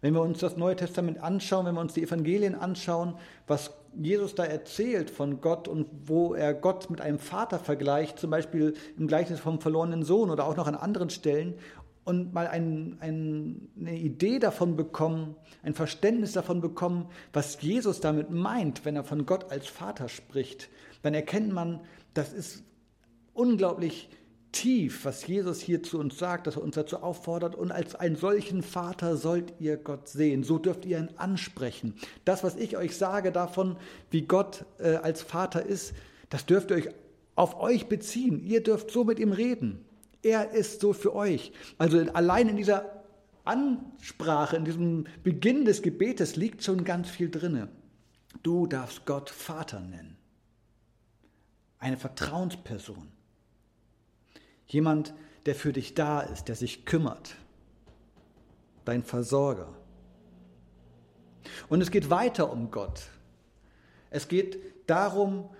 Wenn 0.00 0.14
wir 0.14 0.22
uns 0.22 0.38
das 0.38 0.56
Neue 0.56 0.76
Testament 0.76 1.22
anschauen, 1.22 1.66
wenn 1.66 1.74
wir 1.74 1.80
uns 1.80 1.94
die 1.94 2.02
Evangelien 2.02 2.54
anschauen, 2.54 3.14
was 3.46 3.72
Jesus 3.94 4.34
da 4.34 4.44
erzählt 4.44 5.10
von 5.10 5.40
Gott 5.40 5.68
und 5.68 5.86
wo 6.06 6.34
er 6.34 6.54
Gott 6.54 6.90
mit 6.90 7.00
einem 7.00 7.18
Vater 7.18 7.58
vergleicht, 7.58 8.18
zum 8.18 8.30
Beispiel 8.30 8.74
im 8.96 9.08
Gleichnis 9.08 9.40
vom 9.40 9.60
verlorenen 9.60 10.04
Sohn 10.04 10.30
oder 10.30 10.46
auch 10.46 10.56
noch 10.56 10.66
an 10.66 10.74
anderen 10.74 11.10
Stellen, 11.10 11.54
und 12.04 12.32
mal 12.32 12.46
ein, 12.48 12.96
ein, 13.00 13.68
eine 13.78 13.96
Idee 13.96 14.38
davon 14.38 14.74
bekommen, 14.74 15.36
ein 15.62 15.74
Verständnis 15.74 16.32
davon 16.32 16.60
bekommen, 16.60 17.06
was 17.32 17.60
Jesus 17.60 18.00
damit 18.00 18.30
meint, 18.30 18.84
wenn 18.84 18.96
er 18.96 19.04
von 19.04 19.26
Gott 19.26 19.52
als 19.52 19.66
Vater 19.66 20.08
spricht, 20.08 20.70
dann 21.02 21.14
erkennt 21.14 21.52
man, 21.52 21.80
das 22.14 22.32
ist 22.32 22.64
unglaublich 23.34 24.08
tief, 24.52 25.04
was 25.04 25.26
Jesus 25.26 25.60
hier 25.60 25.82
zu 25.82 25.98
uns 25.98 26.18
sagt, 26.18 26.46
dass 26.46 26.56
er 26.56 26.62
uns 26.62 26.74
dazu 26.74 27.02
auffordert, 27.02 27.54
und 27.54 27.70
als 27.72 27.94
einen 27.94 28.16
solchen 28.16 28.62
Vater 28.62 29.16
sollt 29.16 29.54
ihr 29.58 29.76
Gott 29.76 30.08
sehen. 30.08 30.42
So 30.42 30.58
dürft 30.58 30.84
ihr 30.84 30.98
ihn 30.98 31.10
ansprechen. 31.16 31.94
Das, 32.24 32.42
was 32.44 32.56
ich 32.56 32.76
euch 32.76 32.96
sage 32.96 33.32
davon, 33.32 33.76
wie 34.10 34.22
Gott 34.22 34.64
äh, 34.78 34.96
als 34.96 35.22
Vater 35.22 35.64
ist, 35.64 35.94
das 36.28 36.46
dürft 36.46 36.70
ihr 36.70 36.76
euch 36.76 36.88
auf 37.36 37.58
euch 37.60 37.86
beziehen. 37.88 38.44
Ihr 38.44 38.62
dürft 38.62 38.90
so 38.90 39.04
mit 39.04 39.18
ihm 39.18 39.32
reden. 39.32 39.84
Er 40.22 40.50
ist 40.50 40.80
so 40.80 40.92
für 40.92 41.14
euch. 41.14 41.52
Also 41.78 41.98
allein 42.12 42.48
in 42.48 42.56
dieser 42.56 43.04
Ansprache, 43.44 44.56
in 44.56 44.64
diesem 44.64 45.06
Beginn 45.22 45.64
des 45.64 45.82
Gebetes 45.82 46.36
liegt 46.36 46.62
schon 46.62 46.84
ganz 46.84 47.08
viel 47.08 47.30
drinne. 47.30 47.68
Du 48.42 48.66
darfst 48.66 49.06
Gott 49.06 49.30
Vater 49.30 49.80
nennen. 49.80 50.16
Eine 51.78 51.96
Vertrauensperson. 51.96 53.19
Jemand, 54.70 55.14
der 55.46 55.56
für 55.56 55.72
dich 55.72 55.94
da 55.94 56.20
ist, 56.20 56.44
der 56.44 56.54
sich 56.54 56.84
kümmert. 56.84 57.34
Dein 58.84 59.02
Versorger. 59.02 59.74
Und 61.68 61.80
es 61.80 61.90
geht 61.90 62.08
weiter 62.08 62.52
um 62.52 62.70
Gott. 62.70 63.08
Es 64.10 64.28
geht 64.28 64.58
darum, 64.86 65.50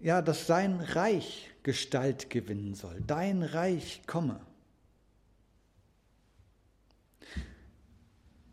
ja, 0.00 0.22
dass 0.22 0.46
sein 0.46 0.80
Reich 0.80 1.50
Gestalt 1.62 2.28
gewinnen 2.28 2.74
soll. 2.74 3.00
Dein 3.06 3.42
Reich 3.42 4.02
komme. 4.06 4.40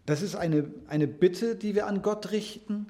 Das 0.06 0.22
ist 0.22 0.36
eine, 0.36 0.72
eine 0.88 1.08
Bitte, 1.08 1.56
die 1.56 1.74
wir 1.74 1.88
an 1.88 2.02
Gott 2.02 2.32
richten 2.32 2.88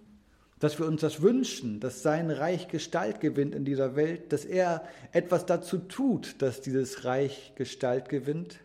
dass 0.64 0.80
wir 0.80 0.86
uns 0.86 1.02
das 1.02 1.22
wünschen, 1.22 1.82
dass 1.82 2.04
sein 2.04 2.32
Reich 2.32 2.70
Gestalt 2.70 3.20
gewinnt 3.20 3.54
in 3.54 3.66
dieser 3.66 3.98
Welt, 3.98 4.32
dass 4.32 4.46
er 4.46 4.88
etwas 5.12 5.46
dazu 5.46 5.78
tut, 5.78 6.42
dass 6.42 6.62
dieses 6.62 7.04
Reich 7.04 7.52
Gestalt 7.56 8.08
gewinnt. 8.08 8.62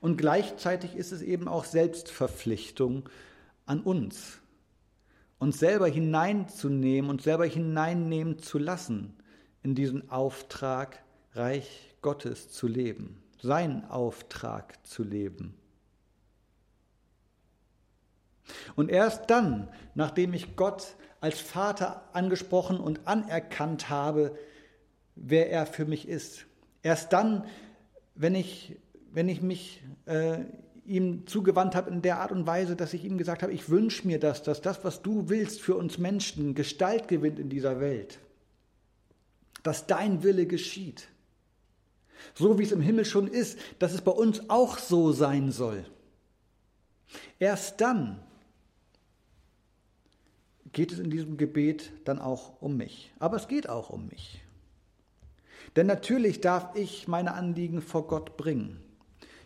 Und 0.00 0.18
gleichzeitig 0.18 0.94
ist 0.94 1.10
es 1.10 1.20
eben 1.20 1.48
auch 1.48 1.64
Selbstverpflichtung 1.64 3.08
an 3.64 3.80
uns, 3.80 4.38
uns 5.40 5.58
selber 5.58 5.88
hineinzunehmen 5.88 7.10
und 7.10 7.22
selber 7.22 7.46
hineinnehmen 7.46 8.38
zu 8.38 8.58
lassen 8.58 9.16
in 9.64 9.74
diesen 9.74 10.12
Auftrag, 10.12 11.02
Reich 11.32 11.96
Gottes 12.02 12.50
zu 12.50 12.68
leben, 12.68 13.20
seinen 13.42 13.84
Auftrag 13.86 14.86
zu 14.86 15.02
leben. 15.02 15.56
Und 18.74 18.90
erst 18.90 19.30
dann, 19.30 19.68
nachdem 19.94 20.34
ich 20.34 20.56
Gott 20.56 20.96
als 21.20 21.40
Vater 21.40 22.08
angesprochen 22.12 22.78
und 22.78 23.06
anerkannt 23.06 23.88
habe, 23.88 24.36
wer 25.16 25.50
er 25.50 25.66
für 25.66 25.84
mich 25.84 26.08
ist, 26.08 26.46
erst 26.82 27.12
dann, 27.12 27.44
wenn 28.14 28.34
ich, 28.34 28.76
wenn 29.12 29.28
ich 29.28 29.42
mich 29.42 29.82
äh, 30.04 30.44
ihm 30.84 31.26
zugewandt 31.26 31.74
habe 31.74 31.90
in 31.90 32.02
der 32.02 32.20
Art 32.20 32.32
und 32.32 32.46
Weise, 32.46 32.76
dass 32.76 32.94
ich 32.94 33.04
ihm 33.04 33.18
gesagt 33.18 33.42
habe, 33.42 33.52
ich 33.52 33.68
wünsche 33.68 34.06
mir 34.06 34.20
das, 34.20 34.42
dass 34.42 34.60
das, 34.60 34.84
was 34.84 35.02
du 35.02 35.28
willst 35.28 35.60
für 35.60 35.74
uns 35.74 35.98
Menschen, 35.98 36.54
Gestalt 36.54 37.08
gewinnt 37.08 37.38
in 37.38 37.48
dieser 37.48 37.80
Welt, 37.80 38.20
dass 39.62 39.86
dein 39.86 40.22
Wille 40.22 40.46
geschieht. 40.46 41.08
So 42.34 42.58
wie 42.58 42.62
es 42.62 42.72
im 42.72 42.80
Himmel 42.80 43.04
schon 43.04 43.26
ist, 43.26 43.58
dass 43.78 43.92
es 43.92 44.00
bei 44.00 44.12
uns 44.12 44.48
auch 44.48 44.78
so 44.78 45.12
sein 45.12 45.50
soll. 45.50 45.84
Erst 47.38 47.80
dann 47.80 48.20
geht 50.72 50.92
es 50.92 50.98
in 50.98 51.10
diesem 51.10 51.36
Gebet 51.36 51.92
dann 52.04 52.18
auch 52.18 52.60
um 52.60 52.76
mich. 52.76 53.12
Aber 53.18 53.36
es 53.36 53.48
geht 53.48 53.68
auch 53.68 53.90
um 53.90 54.08
mich. 54.08 54.42
Denn 55.74 55.86
natürlich 55.86 56.40
darf 56.40 56.74
ich 56.74 57.08
meine 57.08 57.34
Anliegen 57.34 57.82
vor 57.82 58.06
Gott 58.06 58.36
bringen. 58.36 58.80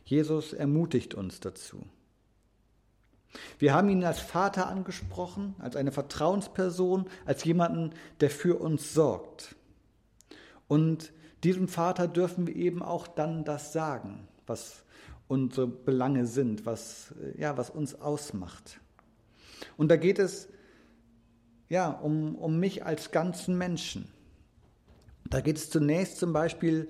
Jesus 0.05 0.53
ermutigt 0.53 1.15
uns 1.15 1.41
dazu. 1.41 1.85
Wir 3.59 3.75
haben 3.75 3.89
ihn 3.89 4.05
als 4.05 4.19
Vater 4.19 4.67
angesprochen, 4.67 5.55
als 5.59 5.77
eine 5.77 5.93
Vertrauensperson, 5.93 7.07
als 7.27 7.45
jemanden, 7.45 7.91
der 8.21 8.31
für 8.31 8.61
uns 8.61 8.93
sorgt. 8.93 9.55
Und 10.67 11.12
diesem 11.45 11.69
Vater 11.69 12.09
dürfen 12.09 12.47
wir 12.47 12.57
eben 12.57 12.83
auch 12.83 13.07
dann 13.07 13.45
das 13.45 13.73
sagen, 13.73 14.29
was 14.47 14.85
unsere 15.29 15.69
Belange 15.69 16.27
sind, 16.27 16.67
was, 16.67 17.15
ja, 17.37 17.57
was 17.57 17.71
uns 17.71 17.95
ausmacht. 17.95 18.81
Und 19.77 19.89
da 19.91 19.97
geht 19.97 20.19
es 20.19 20.49
ja, 21.71 21.89
um, 21.89 22.35
um 22.35 22.59
mich 22.59 22.85
als 22.85 23.12
ganzen 23.12 23.57
Menschen. 23.57 24.09
Da 25.31 25.41
geht 25.41 25.57
es 25.57 25.71
zunächst 25.71 26.19
zum 26.19 26.33
Beispiel 26.33 26.89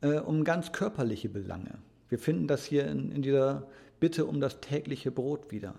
äh, 0.00 0.20
um 0.20 0.44
ganz 0.44 0.72
körperliche 0.72 1.28
Belange. 1.28 1.78
Wir 2.08 2.18
finden 2.18 2.46
das 2.46 2.64
hier 2.64 2.86
in, 2.86 3.10
in 3.10 3.22
dieser 3.22 3.68
Bitte 3.98 4.24
um 4.26 4.40
das 4.40 4.60
tägliche 4.60 5.10
Brot 5.10 5.50
wieder. 5.50 5.74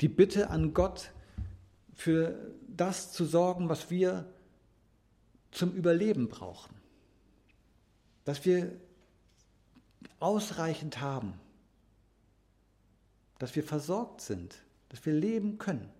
Die 0.00 0.08
Bitte 0.08 0.48
an 0.48 0.72
Gott, 0.72 1.10
für 1.92 2.54
das 2.66 3.12
zu 3.12 3.24
sorgen, 3.24 3.68
was 3.68 3.90
wir 3.90 4.24
zum 5.50 5.72
Überleben 5.72 6.28
brauchen. 6.28 6.74
Dass 8.24 8.44
wir 8.46 8.72
ausreichend 10.20 11.00
haben, 11.00 11.34
dass 13.38 13.54
wir 13.56 13.64
versorgt 13.64 14.20
sind, 14.20 14.62
dass 14.88 15.04
wir 15.04 15.12
leben 15.12 15.58
können, 15.58 15.90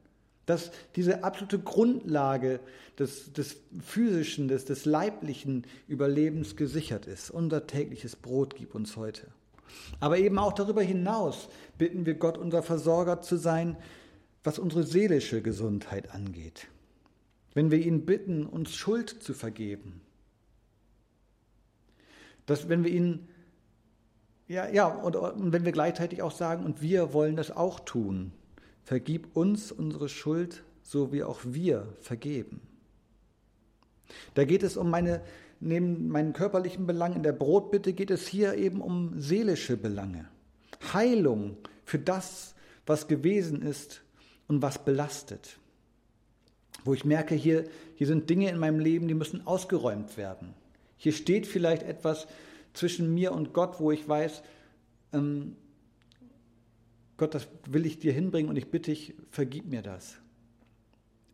dass 0.49 0.71
diese 0.97 1.25
absolute 1.25 1.59
Grundlage 1.59 2.61
des, 2.99 3.35
des 3.35 3.59
physischen, 3.85 4.49
des, 4.49 4.64
des 4.64 4.87
leiblichen 4.87 5.67
Überlebens 5.88 6.57
gesichert 6.57 7.05
ist. 7.05 7.31
Unser 7.31 7.67
tägliches 7.67 8.17
Brot 8.17 8.57
gib 8.57 8.75
uns 8.75 8.97
heute. 8.97 9.26
Aber 10.00 10.17
eben 10.17 10.38
auch 10.38 10.55
darüber 10.55 10.81
hinaus 10.81 11.50
bitten 11.76 12.07
wir 12.07 12.14
Gott, 12.14 12.38
unser 12.38 12.62
Versorger 12.62 13.21
zu 13.21 13.37
sein, 13.37 13.76
was 14.43 14.59
unsere 14.59 14.85
seelische 14.85 15.43
Gesundheit 15.43 16.14
angeht. 16.14 16.69
Wenn 17.52 17.71
wir 17.71 17.78
ihn 17.78 18.07
bitten, 18.07 18.47
uns 18.47 18.75
Schuld 18.75 19.11
zu 19.11 19.35
vergeben, 19.35 20.00
dass 22.47 22.71
wenn 22.71 22.85
wir 22.85 22.90
ihn 22.90 23.28
ja, 24.47 24.67
ja, 24.71 24.87
und, 24.87 25.14
und 25.14 25.52
wenn 25.52 25.67
wir 25.67 25.73
gleichzeitig 25.73 26.23
auch 26.23 26.33
sagen, 26.33 26.64
und 26.64 26.81
wir 26.81 27.12
wollen 27.12 27.37
das 27.37 27.50
auch 27.50 27.81
tun, 27.81 28.33
vergib 28.88 29.37
uns 29.37 29.71
unsere 29.71 30.09
Schuld, 30.09 30.62
so 30.83 31.12
wie 31.12 31.23
auch 31.23 31.40
wir 31.45 31.87
vergeben. 32.00 32.62
Da 34.33 34.45
geht 34.45 34.62
es 34.62 34.78
um 34.78 34.88
meine, 34.88 35.21
neben 35.61 36.09
meinen 36.09 36.33
körperlichen 36.33 36.87
Belangen, 36.87 37.16
in 37.16 37.23
der 37.23 37.35
Brotbitte 37.35 37.92
geht 37.92 38.11
es 38.11 38.26
hier 38.26 38.54
eben 38.54 38.80
um 38.80 39.21
seelische 39.21 39.76
Belange. 39.76 40.26
Heilung 40.95 41.59
für 41.85 41.99
das, 41.99 42.54
was 42.87 43.09
gewesen 43.09 43.61
ist 43.61 44.00
und 44.47 44.62
was 44.62 44.83
belastet. 44.83 45.59
Wo 46.83 46.95
ich 46.95 47.04
merke, 47.04 47.35
hier, 47.35 47.64
hier 47.95 48.07
sind 48.07 48.30
Dinge 48.30 48.49
in 48.49 48.57
meinem 48.57 48.80
Leben, 48.80 49.07
die 49.07 49.12
müssen 49.12 49.47
ausgeräumt 49.47 50.16
werden. 50.16 50.54
Hier 50.97 51.12
steht 51.12 51.47
vielleicht 51.47 51.83
etwas, 51.83 52.26
zwischen 52.73 53.12
mir 53.12 53.33
und 53.33 53.52
Gott, 53.52 53.80
wo 53.80 53.92
ich 53.92 54.09
weiß, 54.09 54.42
ähm, 55.12 55.57
Gott, 57.18 57.34
das 57.34 57.48
will 57.66 57.84
ich 57.84 57.98
dir 57.98 58.12
hinbringen 58.12 58.48
und 58.48 58.56
ich 58.56 58.70
bitte 58.70 58.92
dich, 58.92 59.14
vergib 59.30 59.66
mir 59.66 59.82
das. 59.82 60.16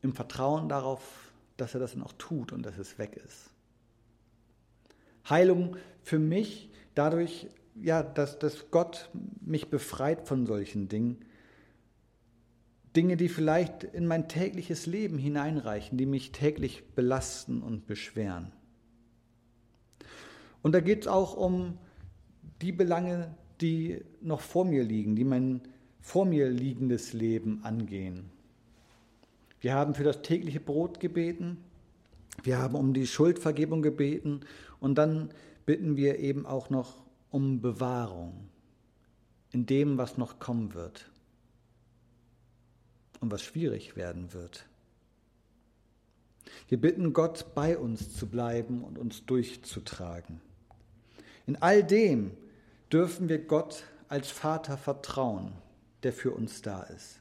Im 0.02 0.14
Vertrauen 0.14 0.68
darauf, 0.68 1.32
dass 1.56 1.74
er 1.74 1.80
das 1.80 1.92
dann 1.92 2.02
auch 2.02 2.14
tut 2.14 2.52
und 2.52 2.64
dass 2.64 2.78
es 2.78 2.98
weg 2.98 3.20
ist. 3.24 3.50
Heilung 5.28 5.76
für 6.02 6.18
mich 6.18 6.70
dadurch, 6.94 7.48
ja, 7.80 8.02
dass, 8.02 8.38
dass 8.38 8.70
Gott 8.70 9.10
mich 9.40 9.68
befreit 9.68 10.26
von 10.26 10.46
solchen 10.46 10.88
Dingen. 10.88 11.24
Dinge, 12.96 13.16
die 13.16 13.28
vielleicht 13.28 13.84
in 13.84 14.06
mein 14.06 14.28
tägliches 14.28 14.86
Leben 14.86 15.18
hineinreichen, 15.18 15.98
die 15.98 16.06
mich 16.06 16.32
täglich 16.32 16.84
belasten 16.94 17.62
und 17.62 17.86
beschweren. 17.86 18.52
Und 20.62 20.72
da 20.72 20.80
geht 20.80 21.02
es 21.02 21.08
auch 21.08 21.36
um 21.36 21.76
die 22.62 22.72
Belange, 22.72 23.34
die 23.60 24.00
noch 24.20 24.40
vor 24.40 24.64
mir 24.64 24.82
liegen, 24.82 25.16
die 25.16 25.24
mein 25.24 25.60
vor 26.04 26.26
mir 26.26 26.50
liegendes 26.50 27.14
Leben 27.14 27.64
angehen. 27.64 28.30
Wir 29.62 29.74
haben 29.74 29.94
für 29.94 30.04
das 30.04 30.20
tägliche 30.20 30.60
Brot 30.60 31.00
gebeten, 31.00 31.56
wir 32.42 32.58
haben 32.58 32.74
um 32.74 32.92
die 32.92 33.06
Schuldvergebung 33.06 33.80
gebeten 33.80 34.40
und 34.80 34.96
dann 34.96 35.30
bitten 35.64 35.96
wir 35.96 36.18
eben 36.18 36.44
auch 36.44 36.68
noch 36.68 37.02
um 37.30 37.62
Bewahrung 37.62 38.50
in 39.50 39.64
dem, 39.64 39.96
was 39.96 40.18
noch 40.18 40.38
kommen 40.38 40.74
wird 40.74 41.10
und 43.20 43.32
was 43.32 43.40
schwierig 43.40 43.96
werden 43.96 44.34
wird. 44.34 44.66
Wir 46.68 46.78
bitten 46.78 47.14
Gott, 47.14 47.46
bei 47.54 47.78
uns 47.78 48.14
zu 48.14 48.26
bleiben 48.26 48.84
und 48.84 48.98
uns 48.98 49.24
durchzutragen. 49.24 50.42
In 51.46 51.56
all 51.62 51.82
dem 51.82 52.32
dürfen 52.92 53.30
wir 53.30 53.38
Gott 53.38 53.84
als 54.10 54.30
Vater 54.30 54.76
vertrauen, 54.76 55.52
der 56.04 56.12
für 56.12 56.32
uns 56.32 56.62
da 56.62 56.82
ist. 56.84 57.20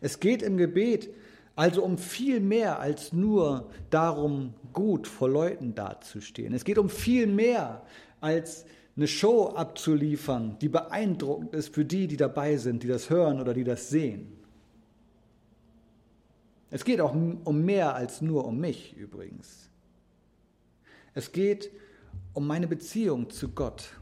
Es 0.00 0.20
geht 0.20 0.42
im 0.42 0.56
Gebet 0.56 1.10
also 1.56 1.84
um 1.84 1.98
viel 1.98 2.40
mehr 2.40 2.80
als 2.80 3.12
nur 3.12 3.70
darum, 3.90 4.54
gut 4.72 5.06
vor 5.06 5.28
Leuten 5.28 5.74
dazustehen. 5.74 6.54
Es 6.54 6.64
geht 6.64 6.78
um 6.78 6.88
viel 6.88 7.26
mehr 7.26 7.84
als 8.20 8.64
eine 8.96 9.06
Show 9.06 9.48
abzuliefern, 9.48 10.58
die 10.60 10.68
beeindruckend 10.68 11.54
ist 11.54 11.74
für 11.74 11.84
die, 11.84 12.06
die 12.06 12.16
dabei 12.16 12.56
sind, 12.56 12.82
die 12.82 12.88
das 12.88 13.10
hören 13.10 13.40
oder 13.40 13.52
die 13.52 13.64
das 13.64 13.90
sehen. 13.90 14.38
Es 16.70 16.84
geht 16.84 17.00
auch 17.00 17.12
um 17.12 17.62
mehr 17.62 17.94
als 17.94 18.20
nur 18.20 18.46
um 18.46 18.58
mich 18.58 18.96
übrigens. 18.96 19.68
Es 21.14 21.32
geht 21.32 21.70
um 22.32 22.46
meine 22.46 22.68
Beziehung 22.68 23.28
zu 23.30 23.48
Gott. 23.48 23.99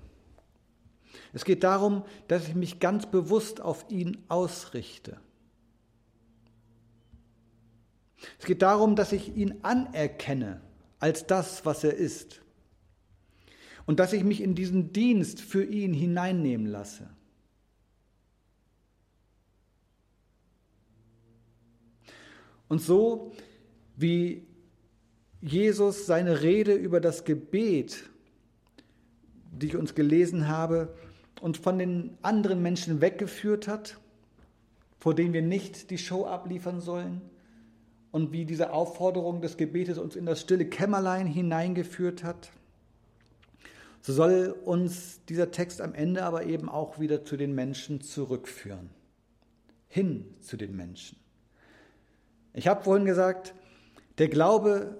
Es 1.33 1.44
geht 1.44 1.64
darum, 1.64 2.05
dass 2.27 2.49
ich 2.49 2.55
mich 2.55 2.81
ganz 2.81 3.11
bewusst 3.11 3.61
auf 3.61 3.87
ihn 3.90 4.18
ausrichte. 4.29 5.21
Es 8.38 8.47
geht 8.47 8.62
darum, 8.62 8.97
dass 8.97 9.12
ich 9.12 9.37
ihn 9.37 9.59
anerkenne 9.62 10.61
als 10.99 11.27
das, 11.27 11.64
was 11.64 11.85
er 11.85 11.94
ist. 11.94 12.40
Und 13.87 14.01
dass 14.01 14.12
ich 14.12 14.25
mich 14.25 14.40
in 14.42 14.55
diesen 14.55 14.92
Dienst 14.92 15.40
für 15.40 15.64
ihn 15.64 15.94
hineinnehmen 15.94 16.66
lasse. 16.66 17.09
Und 22.68 22.83
so 22.83 23.33
wie 23.97 24.47
Jesus 25.40 26.07
seine 26.07 26.42
Rede 26.42 26.75
über 26.75 27.01
das 27.01 27.25
Gebet, 27.25 28.11
die 29.59 29.66
ich 29.66 29.77
uns 29.77 29.94
gelesen 29.94 30.49
habe, 30.49 30.94
und 31.40 31.57
von 31.57 31.79
den 31.79 32.18
anderen 32.23 32.62
Menschen 32.62 33.01
weggeführt 33.01 33.68
hat, 33.68 33.99
vor 34.99 35.14
denen 35.14 35.33
wir 35.33 35.42
nicht 35.42 35.90
die 35.90 35.99
Show 35.99 36.27
abliefern 36.27 36.81
sollen, 36.81 37.21
und 38.11 38.33
wie 38.33 38.44
diese 38.44 38.73
Aufforderung 38.73 39.42
des 39.42 39.57
Gebetes 39.57 39.99
uns 39.99 40.16
in 40.16 40.27
das 40.27 40.40
stille 40.40 40.64
Kämmerlein 40.64 41.27
hineingeführt 41.27 42.25
hat, 42.25 42.51
so 44.01 44.12
soll 44.12 44.57
uns 44.64 45.23
dieser 45.27 45.51
Text 45.51 45.81
am 45.81 45.94
Ende 45.94 46.25
aber 46.25 46.47
eben 46.47 46.68
auch 46.68 46.99
wieder 46.99 47.25
zu 47.25 47.37
den 47.37 47.55
Menschen 47.55 48.01
zurückführen, 48.01 48.90
hin 49.88 50.25
zu 50.40 50.57
den 50.57 50.75
Menschen. 50.75 51.18
Ich 52.55 52.66
habe 52.66 52.83
vorhin 52.83 53.05
gesagt, 53.05 53.55
der 54.16 54.29
Glaube 54.29 54.99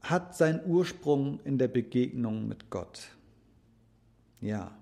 hat 0.00 0.36
seinen 0.36 0.60
Ursprung 0.66 1.40
in 1.44 1.58
der 1.58 1.68
Begegnung 1.68 2.48
mit 2.48 2.70
Gott. 2.70 3.16
Ja. 4.40 4.76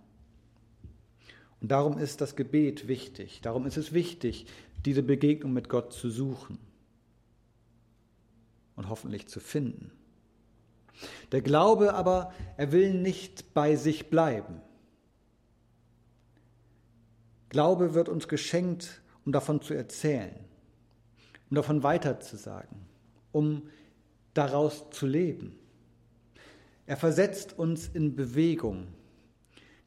Und 1.60 1.70
darum 1.70 1.98
ist 1.98 2.20
das 2.20 2.36
Gebet 2.36 2.88
wichtig. 2.88 3.40
Darum 3.40 3.66
ist 3.66 3.76
es 3.76 3.92
wichtig, 3.92 4.46
diese 4.84 5.02
Begegnung 5.02 5.52
mit 5.52 5.68
Gott 5.68 5.92
zu 5.92 6.10
suchen 6.10 6.58
und 8.76 8.88
hoffentlich 8.88 9.26
zu 9.26 9.40
finden. 9.40 9.90
Der 11.32 11.42
Glaube 11.42 11.94
aber, 11.94 12.32
er 12.56 12.72
will 12.72 12.94
nicht 12.94 13.52
bei 13.54 13.76
sich 13.76 14.10
bleiben. 14.10 14.60
Glaube 17.48 17.94
wird 17.94 18.08
uns 18.08 18.28
geschenkt, 18.28 19.02
um 19.24 19.32
davon 19.32 19.60
zu 19.60 19.74
erzählen, 19.74 20.34
um 21.50 21.56
davon 21.56 21.82
weiterzusagen, 21.82 22.76
um 23.32 23.68
daraus 24.34 24.90
zu 24.90 25.06
leben. 25.06 25.58
Er 26.86 26.96
versetzt 26.96 27.58
uns 27.58 27.88
in 27.88 28.14
Bewegung. 28.14 28.88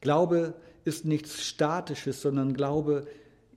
Glaube 0.00 0.54
ist 0.84 1.04
nichts 1.04 1.44
Statisches, 1.44 2.22
sondern 2.22 2.54
Glaube 2.54 3.06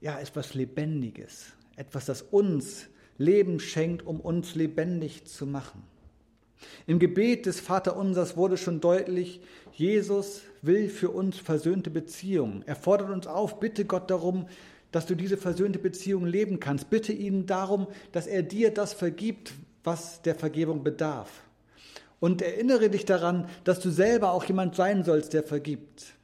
ja, 0.00 0.16
ist 0.18 0.36
was 0.36 0.54
Lebendiges, 0.54 1.52
etwas, 1.76 2.04
das 2.06 2.22
uns 2.22 2.86
Leben 3.16 3.60
schenkt, 3.60 4.06
um 4.06 4.20
uns 4.20 4.54
lebendig 4.54 5.24
zu 5.24 5.46
machen. 5.46 5.82
Im 6.86 6.98
Gebet 6.98 7.46
des 7.46 7.60
Vaterunsers 7.60 8.36
wurde 8.36 8.56
schon 8.56 8.80
deutlich, 8.80 9.40
Jesus 9.72 10.42
will 10.62 10.88
für 10.88 11.10
uns 11.10 11.38
versöhnte 11.38 11.90
Beziehungen. 11.90 12.62
Er 12.66 12.76
fordert 12.76 13.10
uns 13.10 13.26
auf, 13.26 13.60
bitte 13.60 13.84
Gott 13.84 14.10
darum, 14.10 14.46
dass 14.92 15.06
du 15.06 15.14
diese 15.14 15.36
versöhnte 15.36 15.78
Beziehung 15.78 16.24
leben 16.24 16.60
kannst. 16.60 16.88
Bitte 16.90 17.12
ihn 17.12 17.46
darum, 17.46 17.88
dass 18.12 18.26
er 18.26 18.42
dir 18.42 18.72
das 18.72 18.92
vergibt, 18.92 19.52
was 19.82 20.22
der 20.22 20.34
Vergebung 20.34 20.84
bedarf. 20.84 21.42
Und 22.20 22.42
erinnere 22.42 22.90
dich 22.90 23.04
daran, 23.04 23.48
dass 23.64 23.80
du 23.80 23.90
selber 23.90 24.32
auch 24.32 24.44
jemand 24.44 24.76
sein 24.76 25.02
sollst, 25.04 25.32
der 25.32 25.42
vergibt. 25.42 26.14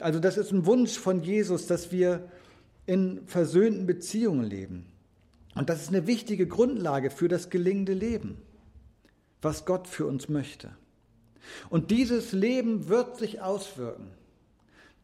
Also 0.00 0.20
das 0.20 0.36
ist 0.36 0.52
ein 0.52 0.66
Wunsch 0.66 0.98
von 0.98 1.22
Jesus, 1.22 1.66
dass 1.66 1.92
wir 1.92 2.28
in 2.86 3.26
versöhnten 3.26 3.86
Beziehungen 3.86 4.44
leben. 4.44 4.86
Und 5.54 5.70
das 5.70 5.82
ist 5.82 5.88
eine 5.88 6.06
wichtige 6.06 6.46
Grundlage 6.46 7.10
für 7.10 7.28
das 7.28 7.50
gelingende 7.50 7.94
Leben, 7.94 8.36
was 9.42 9.64
Gott 9.64 9.88
für 9.88 10.06
uns 10.06 10.28
möchte. 10.28 10.70
Und 11.70 11.90
dieses 11.90 12.32
Leben 12.32 12.88
wird 12.88 13.16
sich 13.16 13.40
auswirken. 13.40 14.10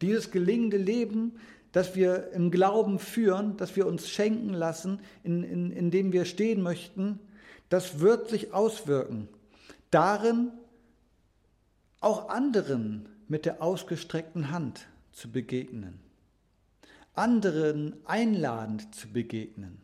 Dieses 0.01 0.31
gelingende 0.31 0.77
Leben 0.77 1.33
das 1.73 1.95
wir 1.95 2.31
im 2.33 2.51
Glauben 2.51 2.99
führen, 2.99 3.57
das 3.57 3.75
wir 3.75 3.87
uns 3.87 4.07
schenken 4.07 4.53
lassen, 4.53 4.99
in, 5.23 5.43
in, 5.43 5.71
in 5.71 5.91
dem 5.91 6.13
wir 6.13 6.23
stehen 6.23 6.61
möchten, 6.61 7.19
das 7.67 7.99
wird 7.99 8.29
sich 8.29 8.53
auswirken 8.53 9.27
darin, 9.89 10.51
auch 11.99 12.29
anderen 12.29 13.09
mit 13.27 13.45
der 13.45 13.61
ausgestreckten 13.61 14.51
Hand 14.51 14.87
zu 15.11 15.31
begegnen, 15.31 15.99
anderen 17.13 17.95
einladend 18.05 18.93
zu 18.93 19.07
begegnen, 19.07 19.81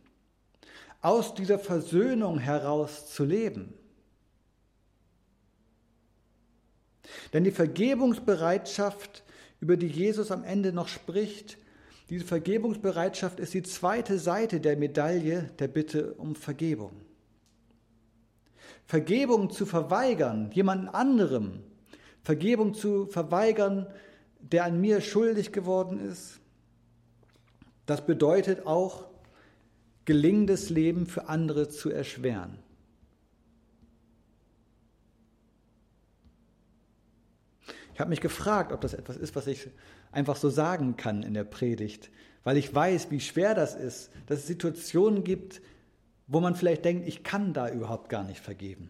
aus 1.01 1.33
dieser 1.33 1.59
Versöhnung 1.59 2.39
heraus 2.39 3.13
zu 3.13 3.23
leben. 3.23 3.73
Denn 7.33 7.43
die 7.43 7.51
Vergebungsbereitschaft, 7.51 9.23
über 9.61 9.77
die 9.77 9.87
Jesus 9.87 10.31
am 10.31 10.43
Ende 10.43 10.73
noch 10.73 10.87
spricht, 10.87 11.57
diese 12.09 12.25
Vergebungsbereitschaft 12.25 13.39
ist 13.39 13.53
die 13.53 13.63
zweite 13.63 14.17
Seite 14.17 14.59
der 14.59 14.77
Medaille 14.77 15.51
der 15.59 15.67
Bitte 15.67 16.15
um 16.15 16.35
Vergebung. 16.35 16.93
Vergebung 18.85 19.51
zu 19.51 19.67
verweigern, 19.67 20.49
jemand 20.51 20.93
anderem, 20.95 21.61
Vergebung 22.23 22.73
zu 22.73 23.07
verweigern, 23.07 23.87
der 24.39 24.65
an 24.65 24.79
mir 24.79 25.01
schuldig 25.01 25.51
geworden 25.51 25.99
ist, 25.99 26.39
das 27.85 28.05
bedeutet 28.05 28.65
auch, 28.65 29.07
gelingendes 30.05 30.69
Leben 30.69 31.05
für 31.05 31.27
andere 31.27 31.69
zu 31.69 31.89
erschweren. 31.89 32.57
Ich 37.93 37.99
habe 37.99 38.09
mich 38.09 38.21
gefragt, 38.21 38.71
ob 38.71 38.81
das 38.81 38.93
etwas 38.93 39.17
ist, 39.17 39.35
was 39.35 39.45
ich 39.47 39.67
einfach 40.11 40.35
so 40.35 40.49
sagen 40.49 40.95
kann 40.95 41.21
in 41.21 41.33
der 41.33 41.43
Predigt, 41.43 42.09
weil 42.43 42.57
ich 42.57 42.73
weiß, 42.73 43.11
wie 43.11 43.19
schwer 43.19 43.53
das 43.53 43.75
ist, 43.75 44.11
dass 44.27 44.39
es 44.39 44.47
Situationen 44.47 45.23
gibt, 45.23 45.61
wo 46.25 46.39
man 46.39 46.55
vielleicht 46.55 46.85
denkt, 46.85 47.07
ich 47.07 47.23
kann 47.23 47.53
da 47.53 47.69
überhaupt 47.69 48.09
gar 48.09 48.23
nicht 48.23 48.39
vergeben. 48.39 48.89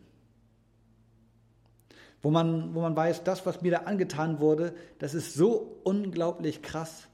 Wo 2.22 2.32
man, 2.32 2.76
wo 2.76 2.82
man 2.82 2.96
weiß, 2.96 3.24
das, 3.24 3.46
was 3.46 3.62
mir 3.62 3.72
da 3.72 3.78
angetan 3.80 4.40
wurde, 4.40 4.76
das 4.98 5.14
ist 5.14 5.34
so 5.34 5.80
unglaublich 5.84 6.62
krass. 6.62 7.08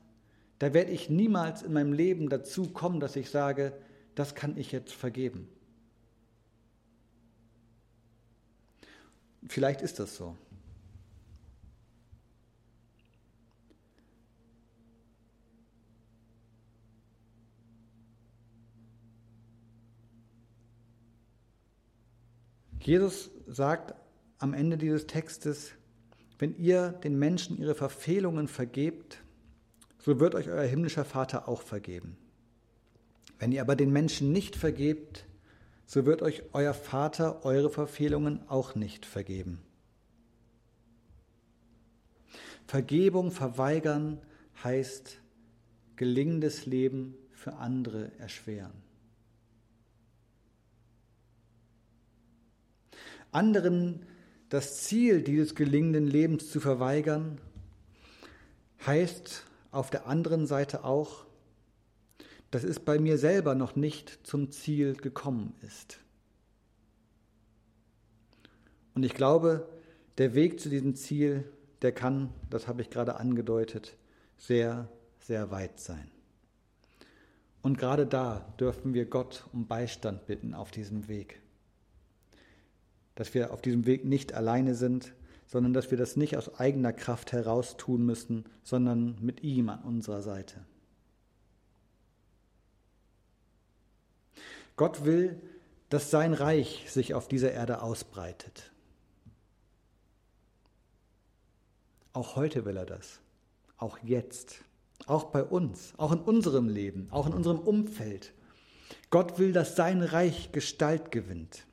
Da 0.57 0.73
werde 0.73 0.91
ich 0.91 1.09
niemals 1.09 1.61
in 1.61 1.73
meinem 1.73 1.93
Leben 1.93 2.29
dazu 2.29 2.69
kommen, 2.69 2.99
dass 2.99 3.15
ich 3.15 3.29
sage, 3.29 3.73
das 4.15 4.33
kann 4.33 4.57
ich 4.57 4.71
jetzt 4.71 4.93
vergeben. 4.93 5.47
Vielleicht 9.47 9.81
ist 9.81 9.99
das 9.99 10.15
so. 10.15 10.35
Jesus 22.79 23.31
sagt 23.47 23.95
am 24.45 24.53
Ende 24.53 24.77
dieses 24.77 25.07
Textes, 25.07 25.71
wenn 26.37 26.55
ihr 26.55 26.89
den 26.91 27.17
Menschen 27.17 27.57
ihre 27.57 27.73
Verfehlungen 27.73 28.47
vergebt, 28.47 29.23
so 29.97 30.19
wird 30.19 30.35
euch 30.35 30.49
euer 30.49 30.67
himmlischer 30.67 31.03
Vater 31.03 31.49
auch 31.49 31.63
vergeben. 31.63 32.15
Wenn 33.39 33.51
ihr 33.51 33.61
aber 33.61 33.75
den 33.75 33.91
Menschen 33.91 34.31
nicht 34.31 34.55
vergebt, 34.55 35.25
so 35.87 36.05
wird 36.05 36.21
euch 36.21 36.43
euer 36.53 36.75
Vater 36.75 37.43
eure 37.43 37.71
Verfehlungen 37.71 38.47
auch 38.47 38.75
nicht 38.75 39.07
vergeben. 39.07 39.59
Vergebung 42.67 43.31
verweigern 43.31 44.21
heißt 44.63 45.17
gelingendes 45.95 46.67
Leben 46.67 47.15
für 47.31 47.53
andere 47.53 48.11
erschweren. 48.19 48.85
anderen 53.31 54.05
das 54.49 54.83
Ziel 54.83 55.21
dieses 55.21 55.55
gelingenden 55.55 56.07
Lebens 56.07 56.49
zu 56.51 56.59
verweigern, 56.59 57.39
heißt 58.85 59.43
auf 59.71 59.89
der 59.89 60.07
anderen 60.07 60.47
Seite 60.47 60.83
auch, 60.83 61.25
dass 62.51 62.63
es 62.63 62.79
bei 62.79 62.99
mir 62.99 63.17
selber 63.17 63.55
noch 63.55 63.75
nicht 63.75 64.19
zum 64.23 64.51
Ziel 64.51 64.95
gekommen 64.95 65.53
ist. 65.61 65.99
Und 68.93 69.03
ich 69.03 69.13
glaube, 69.13 69.67
der 70.17 70.35
Weg 70.35 70.59
zu 70.59 70.69
diesem 70.69 70.95
Ziel, 70.95 71.43
der 71.81 71.91
kann, 71.91 72.29
das 72.49 72.67
habe 72.67 72.81
ich 72.81 72.89
gerade 72.89 73.17
angedeutet, 73.17 73.97
sehr, 74.37 74.87
sehr 75.19 75.51
weit 75.51 75.79
sein. 75.79 76.09
Und 77.61 77.77
gerade 77.77 78.05
da 78.05 78.53
dürfen 78.59 78.93
wir 78.93 79.05
Gott 79.05 79.45
um 79.51 79.67
Beistand 79.67 80.27
bitten 80.27 80.53
auf 80.53 80.71
diesem 80.71 81.07
Weg 81.07 81.41
dass 83.15 83.33
wir 83.33 83.51
auf 83.51 83.61
diesem 83.61 83.85
Weg 83.85 84.05
nicht 84.05 84.33
alleine 84.33 84.75
sind, 84.75 85.13
sondern 85.47 85.73
dass 85.73 85.91
wir 85.91 85.97
das 85.97 86.15
nicht 86.15 86.37
aus 86.37 86.59
eigener 86.59 86.93
Kraft 86.93 87.31
heraus 87.31 87.77
tun 87.77 88.05
müssen, 88.05 88.45
sondern 88.63 89.17
mit 89.21 89.43
ihm 89.43 89.69
an 89.69 89.81
unserer 89.83 90.21
Seite. 90.21 90.65
Gott 94.75 95.05
will, 95.05 95.41
dass 95.89 96.11
sein 96.11 96.33
Reich 96.33 96.85
sich 96.89 97.13
auf 97.13 97.27
dieser 97.27 97.51
Erde 97.51 97.81
ausbreitet. 97.81 98.71
Auch 102.11 102.35
heute 102.35 102.65
will 102.65 102.77
er 102.77 102.85
das. 102.85 103.19
Auch 103.77 103.99
jetzt. 103.99 104.61
Auch 105.05 105.25
bei 105.25 105.43
uns. 105.43 105.93
Auch 105.97 106.11
in 106.11 106.19
unserem 106.19 106.69
Leben. 106.69 107.07
Auch 107.11 107.27
in 107.27 107.33
unserem 107.33 107.59
Umfeld. 107.59 108.33
Gott 109.09 109.37
will, 109.37 109.53
dass 109.53 109.75
sein 109.75 110.01
Reich 110.01 110.51
Gestalt 110.51 111.11
gewinnt. 111.11 111.65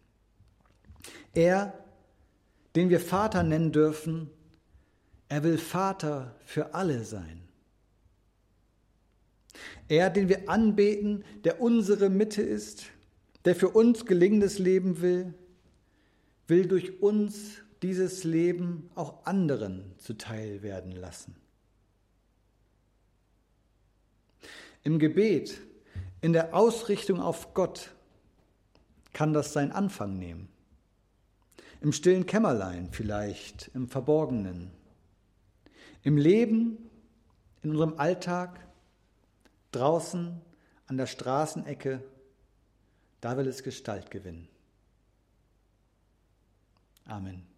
Er, 1.34 1.72
den 2.76 2.90
wir 2.90 3.00
Vater 3.00 3.42
nennen 3.42 3.72
dürfen, 3.72 4.30
er 5.28 5.42
will 5.42 5.58
Vater 5.58 6.36
für 6.44 6.74
alle 6.74 7.04
sein. 7.04 7.42
Er, 9.88 10.10
den 10.10 10.28
wir 10.28 10.48
anbeten, 10.48 11.24
der 11.44 11.60
unsere 11.60 12.08
Mitte 12.08 12.42
ist, 12.42 12.84
der 13.44 13.56
für 13.56 13.70
uns 13.70 14.06
gelingendes 14.06 14.58
Leben 14.58 15.00
will, 15.00 15.34
will 16.46 16.66
durch 16.66 17.02
uns 17.02 17.62
dieses 17.82 18.24
Leben 18.24 18.90
auch 18.94 19.26
anderen 19.26 19.94
zuteil 19.98 20.62
werden 20.62 20.92
lassen. 20.92 21.34
Im 24.84 24.98
Gebet, 24.98 25.60
in 26.20 26.32
der 26.32 26.54
Ausrichtung 26.54 27.20
auf 27.20 27.54
Gott, 27.54 27.94
kann 29.12 29.32
das 29.32 29.52
seinen 29.52 29.72
Anfang 29.72 30.18
nehmen. 30.18 30.48
Im 31.82 31.92
stillen 31.92 32.26
Kämmerlein 32.26 32.90
vielleicht, 32.92 33.72
im 33.74 33.88
Verborgenen. 33.88 34.70
Im 36.04 36.16
Leben, 36.16 36.78
in 37.62 37.70
unserem 37.70 37.98
Alltag, 37.98 38.64
draußen 39.72 40.40
an 40.86 40.96
der 40.96 41.06
Straßenecke, 41.06 42.04
da 43.20 43.36
will 43.36 43.48
es 43.48 43.64
Gestalt 43.64 44.12
gewinnen. 44.12 44.48
Amen. 47.04 47.51